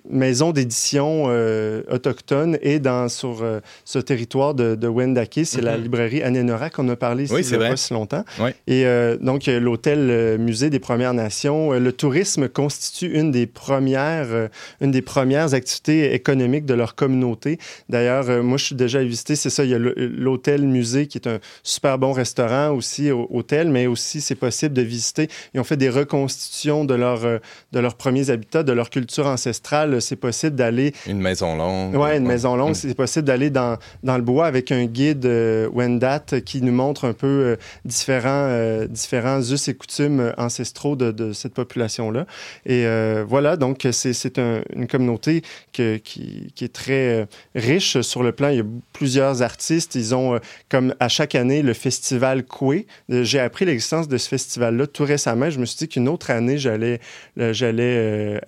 [0.09, 5.41] maison d'édition euh, autochtone et dans, sur euh, ce territoire de, de Wendake.
[5.45, 5.83] C'est la mhm.
[5.83, 8.23] librairie Anenora qu'on a parlé ici il n'y a pas si longtemps.
[8.67, 11.71] Et euh, donc, l'hôtel musée des Premières Nations.
[11.71, 14.49] le tourisme constitue une des premières,
[14.81, 17.59] une des premières activités économiques de leur communauté.
[17.89, 21.27] D'ailleurs, moi, je suis déjà visité, c'est ça, il y a l'hôtel musée qui est
[21.27, 25.29] un super bon restaurant aussi, hôtel, mais aussi c'est possible de visiter.
[25.53, 29.92] Ils ont fait des reconstitutions de, leur, de leurs premiers habitats, de leur culture ancestrale
[29.99, 30.93] c'est possible d'aller.
[31.07, 31.95] Une maison longue.
[31.95, 32.71] Oui, une maison longue.
[32.71, 32.75] Mm.
[32.75, 37.05] C'est possible d'aller dans, dans, le bois avec un guide euh, Wendat qui nous montre
[37.05, 42.25] un peu euh, différents, euh, différents us et coutumes ancestraux de, de cette population-là.
[42.65, 42.85] Et
[43.27, 45.41] voilà, donc c'est une communauté
[45.71, 48.49] que, qui, qui, est très riche sur le plan.
[48.49, 49.95] Il y a plusieurs artistes.
[49.95, 50.39] Ils ont,
[50.69, 52.87] comme à chaque année, le festival Koué.
[53.09, 55.49] J'ai appris l'existence de ce festival-là tout récemment.
[55.49, 56.99] Je me suis dit qu'une autre année, j'allais
[57.37, 58.39] j'allais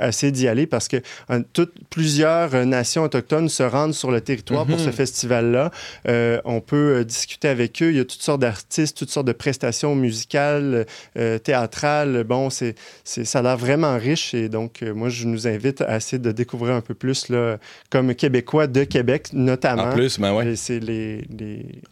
[0.00, 4.20] essayer d'y aller parce parce que toutes, plusieurs euh, nations autochtones se rendent sur le
[4.20, 4.92] territoire pour ce mhm.
[4.92, 5.70] festival-là.
[6.08, 7.90] Euh, on peut euh, discuter avec eux.
[7.90, 10.86] Il y a toutes sortes d'artistes, toutes sortes de prestations musicales,
[11.42, 12.24] théâtrales.
[12.24, 12.74] Bon, c'est,
[13.04, 16.74] ça a l'air vraiment riche et donc moi, je nous invite à essayer de découvrir
[16.74, 17.58] un peu plus là,
[17.90, 19.84] comme Québécois de Québec, notamment.
[19.84, 20.56] En plus, ben ouais.
[20.56, 21.22] C'est les,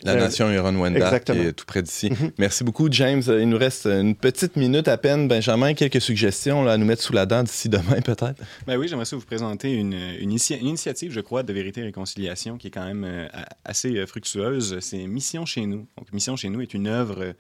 [0.03, 2.11] La nation Huron-Wendat qui est tout près d'ici.
[2.11, 2.33] Mhm.
[2.39, 3.23] Merci beaucoup, James.
[3.27, 5.29] Il nous reste une petite minute à peine.
[5.29, 8.43] Benjamin, quelques suggestions là, à nous mettre sous la dent d'ici demain, peut-être?
[8.67, 12.69] Ben oui, j'aimerais ça vous présenter une, initiative, je crois, de vérité et réconciliation qui
[12.69, 13.29] est quand même euh,
[13.65, 14.79] assez euh, fructueuse.
[14.81, 15.87] C'est Mission chez nous.
[15.97, 17.35] Donc, Mission chez nous est une œuvre,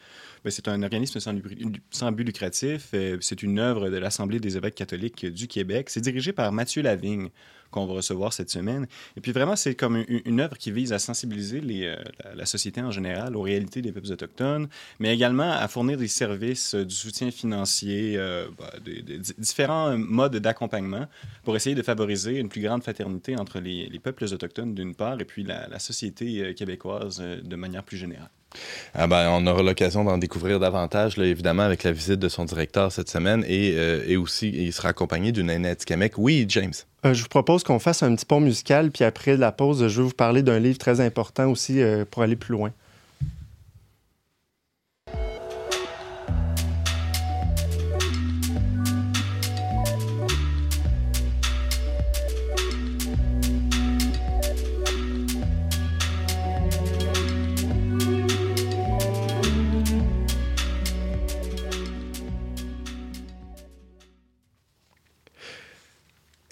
[0.50, 2.94] c'est un organisme sans, but lucratif.
[3.20, 5.90] C'est une œuvre de l'Assemblée des évêques catholiques du Québec.
[5.90, 7.30] C'est dirigé par Mathieu Lavigne
[7.74, 8.86] qu'on va recevoir cette semaine.
[9.16, 11.96] Et puis vraiment, c'est comme une, œuvre qui vise à sensibiliser euh,
[12.34, 14.68] la, société en général aux réalités des peuples autochtones,
[15.00, 20.36] mais également à fournir des services, euh, du soutien financier, euh, bah, des, différents modes
[20.36, 21.06] d'accompagnement
[21.42, 25.24] pour essayer de favoriser une plus grande fraternité entre les, peuples autochtones d'une part et
[25.24, 28.28] puis la société québécoise de manière plus générale.
[28.94, 32.44] Ah ben, on aura l'occasion d'en découvrir davantage, là, évidemment, avec la visite de son
[32.44, 36.18] directeur cette semaine et, euh, aussi, il sera accompagné d'une Annette Kamek.
[36.18, 36.72] Oui, James.
[37.04, 40.00] Euh, je vous propose qu'on fasse un petit pont musical, puis après la pause, je
[40.00, 42.72] vais vous parler d'un livre très important aussi euh, pour aller plus loin.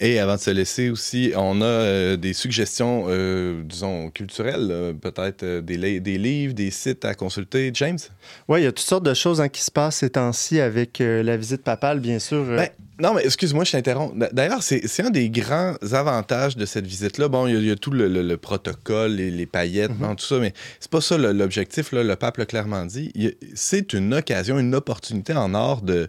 [0.03, 5.43] Et avant de se laisser aussi, on a euh, des suggestions, euh, disons, culturelles, peut-être
[5.43, 7.71] euh, des, des, livres, des sites à consulter.
[7.73, 7.97] James?
[8.49, 10.99] Oui, il y a toutes sortes de choses hein, qui se passent ces temps-ci avec
[10.99, 12.43] la visite papale, bien sûr.
[12.43, 12.67] Ben,
[12.99, 14.13] non, mais excuse-moi, je t'interromps.
[14.33, 17.27] D'ailleurs, c'est un des grands avantages de cette visite-là.
[17.27, 20.15] Bon, il y, a tout le, protocole, les, les paillettes, mm-hmm.
[20.15, 21.91] tout ça, mais c'est pas ça l'objectif.
[21.91, 23.11] Le pape l'a clairement dit.
[23.55, 26.07] C'est une occasion, une opportunité en or de,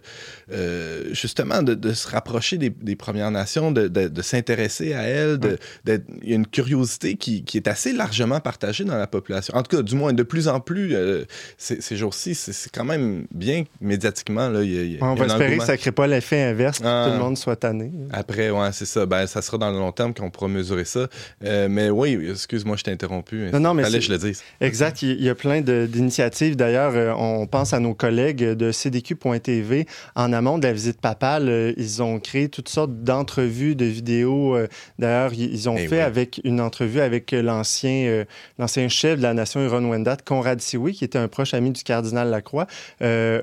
[0.51, 5.39] euh, justement, de, se rapprocher des, Premières Nations, de, s'intéresser à elles.
[5.87, 9.55] il y a une curiosité qui, est assez largement partagée dans la population.
[9.55, 11.25] En tout cas, du moins, de plus en plus, euh,
[11.57, 14.49] ces, jours-ci, c'est quand même bien médiatiquement.
[14.49, 14.59] Là,
[15.01, 17.19] On va espérer que ça ne crée pas l'effet inverse que tout le ah.
[17.19, 17.91] monde soit tanné.
[18.11, 19.05] Après, ouais, c'est ça.
[19.05, 21.07] Ben, ça sera dans le long terme qu'on pourra mesurer ça.
[21.43, 23.49] Euh, mais oui, excuse-moi, je t'ai interrompu.
[23.53, 24.43] Non, non, mais fallait je le dise.
[24.61, 25.01] Exact.
[25.01, 26.55] Il y a plein d'initiatives.
[26.55, 29.85] D'ailleurs, euh, on pense à nos collègues de CDQ.tv.
[30.15, 34.57] En amont de la visite papale, euh, ils ont créé toutes sortes d'entrevues, de vidéos.
[34.99, 38.25] D'ailleurs, ils ont eh fait avec une entrevue avec l'ancien
[38.57, 42.29] l'ancien chef de la nation Huron-Wendat, Conrad Siwi, qui était un proche ami du cardinal
[42.29, 42.67] Lacroix.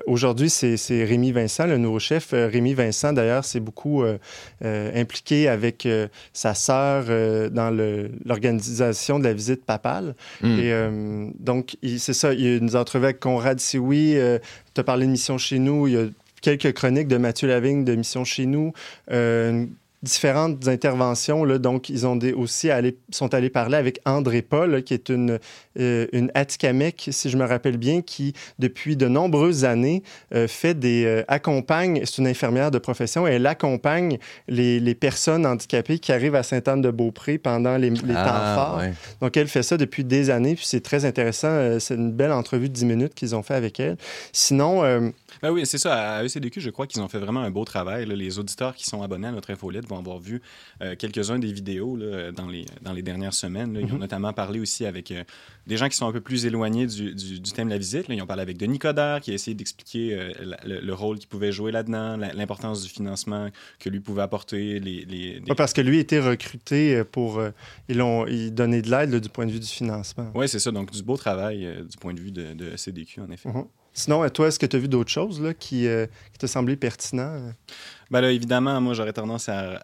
[0.07, 2.29] Aujourd'hui, c'est Rémi Vincent, le nouveau chef.
[2.31, 4.17] Rémi Vincent, d'ailleurs, s'est beaucoup euh,
[4.63, 7.05] euh, impliqué avec euh, sa sœur
[7.51, 7.69] dans
[8.25, 10.15] l'organisation de la visite papale.
[10.41, 10.59] Hmm.
[10.59, 10.73] Et
[11.39, 14.15] donc, c'est ça, il nous a entrevu avec Conrad Sioui.
[14.73, 15.87] tu as parlé de Mission chez nous.
[15.87, 16.05] Il y a
[16.41, 18.73] quelques chroniques de Mathieu Lavigne de Mission chez nous
[20.03, 21.45] différentes interventions.
[21.45, 25.39] Là, donc, ils ont aussi allé, sont allés parler avec André Paul, qui est une,
[25.79, 30.03] euh, une Atikamek, si je me rappelle bien, qui, depuis de nombreuses années,
[30.35, 34.95] euh, fait des, euh, accompagne, c'est une infirmière de profession, et elle accompagne les, les
[34.95, 38.81] personnes handicapées qui arrivent à Sainte-Anne-de-Beaupré pendant les, les ah, temps forts.
[39.21, 41.79] Donc, elle fait ça depuis des années, puis c'est très intéressant.
[41.79, 43.95] c'est une belle entrevue de 10 minutes qu'ils ont fait avec elle.
[44.33, 45.13] Sinon...
[45.41, 46.17] Ben oui, c'est ça.
[46.17, 48.05] À ECDQ, je crois qu'ils ont fait vraiment un beau travail.
[48.05, 50.41] Les auditeurs qui sont abonnés à notre infolette vont avoir vu
[50.81, 53.77] euh, quelques-uns des vidéos là, dans, les, dans les dernières semaines.
[53.79, 53.99] Ils ont mhm.
[53.99, 55.23] notamment parlé aussi avec euh,
[55.67, 58.05] des gens qui sont un peu plus éloignés du, du, thème de la visite.
[58.09, 60.31] Ils ont parlé avec Denis Coderre, qui a essayé d'expliquer euh,
[60.65, 64.79] le, rôle qu'il pouvait jouer là-dedans, l'importance du financement que lui pouvait apporter.
[64.79, 67.41] Les, les, parce que lui était recruté pour...
[67.89, 70.31] ils ont ils donné de l'aide du point de vue du financement.
[70.35, 70.71] Oui, c'est ça.
[70.71, 73.49] Donc, du beau travail du point de vue de, de CDQ, en effet.
[73.49, 73.65] Mhm.
[73.93, 75.87] Sinon, toi, est-ce que tu as vu d'autres choses là, qui,
[76.31, 77.53] qui te semblaient pertinentes?
[78.13, 79.79] Ben là, évidemment, moi, j'aurais tendance à,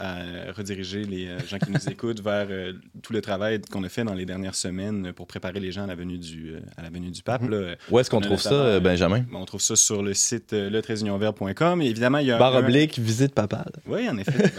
[0.55, 4.03] rediriger les euh, gens qui nous écoutent vers euh, tout le travail qu'on a fait
[4.03, 6.91] dans les dernières semaines pour préparer les gens à la venue du, euh, à la
[6.91, 7.41] venue du pape.
[7.41, 7.75] Mhm.
[7.89, 9.25] Où est-ce qu'on trouve ça, Benjamin?
[9.33, 12.37] On trouve ça sur le site le et évidemment, il y a...
[12.37, 13.71] Barre oblique, visite papale.
[13.87, 14.51] Oui, en effet.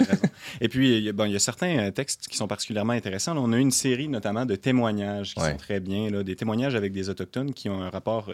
[0.60, 3.36] Et puis, il y, a, bon, il y a certains textes qui sont particulièrement intéressants.
[3.36, 6.92] on a une série notamment de témoignages qui sont très bien, là, des témoignages avec
[6.92, 8.32] des Autochtones qui ont un rapport,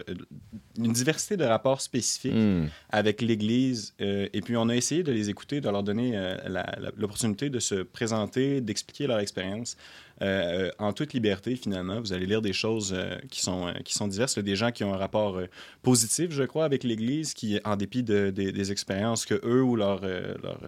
[0.79, 2.69] une diversité de rapports spécifiques hmm.
[2.89, 3.93] avec l'Église.
[3.99, 6.35] et puis, on a essayé de les écouter, de leur donner euh,
[6.97, 9.77] l'opportunité de se présenter, d'expliquer leur expérience.
[10.21, 11.99] Euh, en toute liberté, finalement.
[11.99, 14.37] Vous allez lire des choses euh, qui, sont, euh, qui sont diverses.
[14.39, 15.39] des gens qui ont un rapport
[15.83, 20.01] positif, je crois, avec l'Église, qui, en dépit de, des expériences que eux ou leur,
[20.01, 20.59] leur,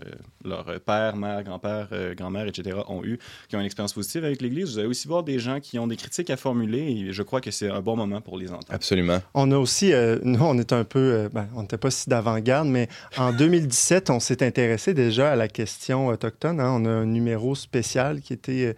[0.46, 4.74] leur père, mère, grand-père, grand-mère, etc., ont eu, qui ont une expérience positive avec l'Église.
[4.74, 7.42] Vous allez aussi voir des gens qui ont des critiques à formuler et je crois
[7.42, 8.66] que c'est un bon moment pour les entendre.
[8.70, 9.20] Absolument.
[9.34, 9.92] On a aussi,
[10.24, 12.88] nous, on est un peu, ben, on n'était pas si d'avant-garde, mais
[13.18, 16.60] en 2017, on s'est intéressé déjà à la question autochtone.
[16.60, 16.72] Hein.
[16.72, 18.76] On a un numéro spécial qui était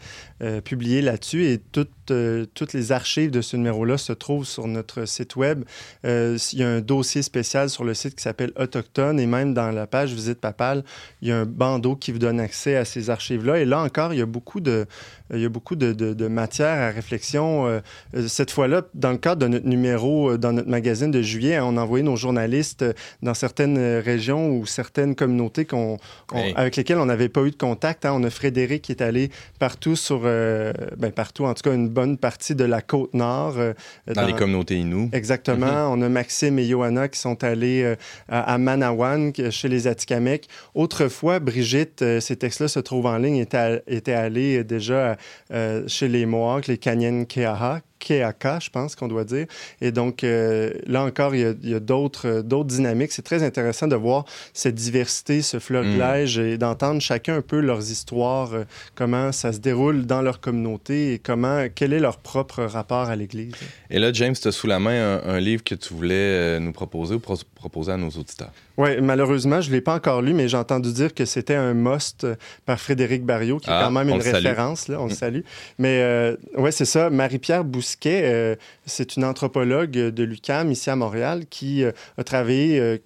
[0.62, 5.06] publié là-dessus et toutes, euh, toutes les archives de ce numéro-là se trouvent sur notre
[5.06, 5.64] site web.
[6.06, 9.54] Euh, il y a un dossier spécial sur le site qui s'appelle Autochtone et même
[9.54, 10.84] dans la page Visite Papale,
[11.22, 13.60] il y a un bandeau qui vous donne accès à ces archives-là.
[13.60, 14.86] Et là encore, il y a beaucoup de,
[15.34, 17.68] il y a beaucoup de, de, matière à réflexion.
[17.68, 17.80] Euh,
[18.28, 21.82] cette fois-là, dans le cadre de notre numéro, dans notre magazine de juillet, on a
[21.82, 22.86] envoyé nos journalistes
[23.22, 25.98] dans certaines régions ou certaines communautés qu'on,
[26.56, 28.06] avec lesquelles on n'avait pas eu de contact.
[28.06, 28.14] Hein.
[28.16, 31.90] On a Frédéric qui est allé partout sur, euh, ben, partout, en tout cas une
[31.90, 33.56] bonne partie de la côte nord.
[33.58, 33.74] Euh,
[34.08, 35.10] dans, les communautés Innu.
[35.14, 35.66] Exactement.
[35.66, 36.00] Mm-hmm.
[36.00, 37.96] On a Maxime et Johanna qui sont allés euh,
[38.30, 40.48] à, Manawan, chez les Atikamekw.
[40.76, 45.18] Autrefois, Brigitte, ces textes-là se trouvent en ligne, était, était allée déjà
[45.88, 49.46] chez les Mohawks, les Kanyen Keaha, Keaka, je pense qu'on doit dire.
[49.80, 53.12] Et donc, euh, là encore, il y a, d'autres, d'autres dynamiques.
[53.12, 56.44] C'est très intéressant de voir cette diversité, ce florilège mm.
[56.44, 58.64] et d'entendre chacun un peu leurs histoires, euh,
[58.96, 63.16] comment ça se déroule dans leur communauté et comment, quel est leur propre rapport à
[63.16, 63.54] l'Église.
[63.90, 67.16] Et là, James, tu as sous la main un, livre que tu voulais nous proposer
[67.16, 68.52] ou proposer à nos auditeurs?
[68.82, 71.76] Oui, malheureusement, je ne l'ai pas encore lu, mais j'ai entendu dire que c'était un
[71.76, 72.26] must
[72.66, 74.88] par Frédéric Barriot, qui est ah, quand même une référence.
[74.88, 75.16] Là, on le mm.
[75.16, 75.42] salue.
[75.78, 77.12] Mais euh, ouais, c'est ça.
[77.12, 78.56] Marie-Pierre Bousquet, euh,
[78.88, 83.00] c'est une anthropologue de l'UCAM ici à Montréal qui euh, a travaillé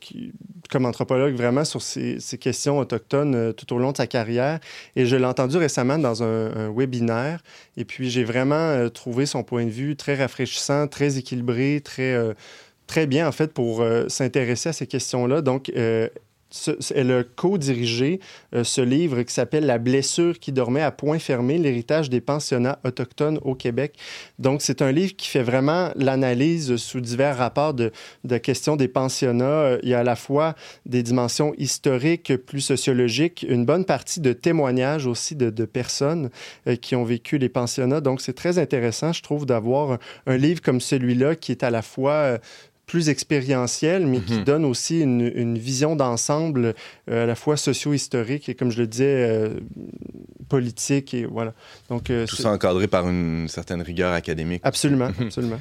[0.70, 4.60] comme anthropologue vraiment sur ces, questions autochtones tout au long de sa carrière.
[4.96, 7.42] Et je l'ai entendu récemment dans un, webinaire.
[7.76, 12.18] Et puis, j'ai vraiment trouvé son point de vue très rafraîchissant, très équilibré, très
[12.88, 15.42] très bien, en fait, pour euh, s'intéresser à ces questions-là.
[15.42, 16.08] Donc, euh,
[16.94, 18.22] elle a co-dirigé
[18.54, 22.80] euh, ce livre qui s'appelle La blessure qui dormait à point fermé, l'héritage des pensionnats
[22.86, 23.96] autochtones au Québec.
[24.40, 27.92] Donc, c'est un livre qui fait vraiment l'analyse sous divers rapports de,
[28.38, 29.78] questions des pensionnats.
[29.84, 30.56] Il y a à la fois
[30.86, 36.30] des dimensions historiques, plus sociologiques, une bonne partie de témoignages aussi de personnes
[36.82, 38.02] qui ont vécu les pensionnats.
[38.02, 41.82] Donc, c'est très intéressant, je trouve, d'avoir un livre comme celui-là qui est à la
[41.82, 42.40] fois
[42.86, 44.44] plus expérientiel, mais qui mhm.
[44.44, 46.76] donne aussi une, vision d'ensemble
[47.10, 49.60] euh, à la fois socio-historique et, comme je le disais, euh,
[50.50, 51.14] politique.
[51.14, 51.54] Et voilà.
[51.90, 54.62] Donc, euh, Tout ça encadré par une certaine rigueur académique.
[54.64, 55.60] Absolument, absolument.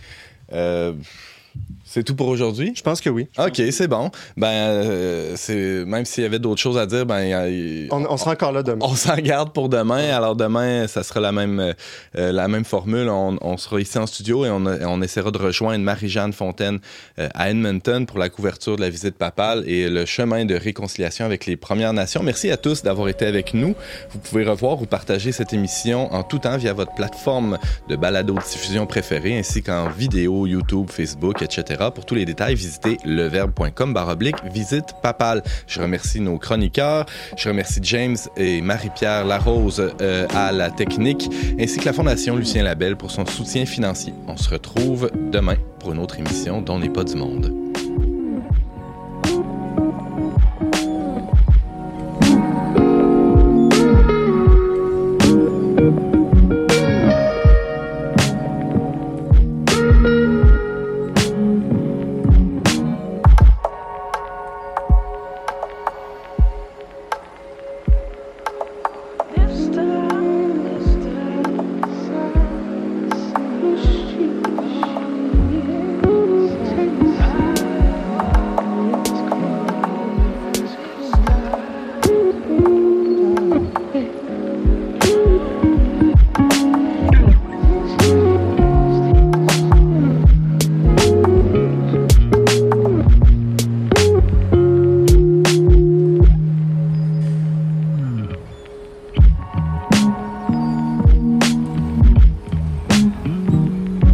[1.87, 2.73] C'est tout pour aujourd'hui?
[2.75, 3.29] Je pense que oui.
[3.39, 4.11] OK, c'est bon.
[4.37, 8.51] Ben, euh, c'est même s'il y avait d'autres choses à dire, ben, on, sera encore
[8.51, 8.85] là demain.
[8.89, 10.11] On s'en garde pour demain.
[10.11, 13.09] Alors demain, ça sera la même, euh, la même formule.
[13.09, 16.81] On, sera ici en studio et on, essaiera de rejoindre Marie-Jeanne Fontaine
[17.21, 21.25] euh, à Edmonton pour la couverture de la visite papale et le chemin de réconciliation
[21.25, 22.25] avec les Premières Nations.
[22.25, 23.77] Merci à tous d'avoir été avec nous.
[24.11, 28.35] Vous pouvez revoir ou partager cette émission en tout temps via votre plateforme de balado
[28.51, 31.85] diffusion préférée ainsi qu'en vidéo, YouTube, Facebook, etc.
[31.95, 35.43] Pour tous les détails, visitez leverbe.com baroblique visite papale.
[35.67, 37.07] Je remercie nos chroniqueurs.
[37.37, 41.29] Je remercie James et Marie-Pierre Larose euh, à la technique,
[41.61, 44.13] ainsi que la Fondation Lucien Labelle pour son soutien financier.
[44.27, 47.53] On se retrouve demain pour une autre émission dont n'est pas du monde.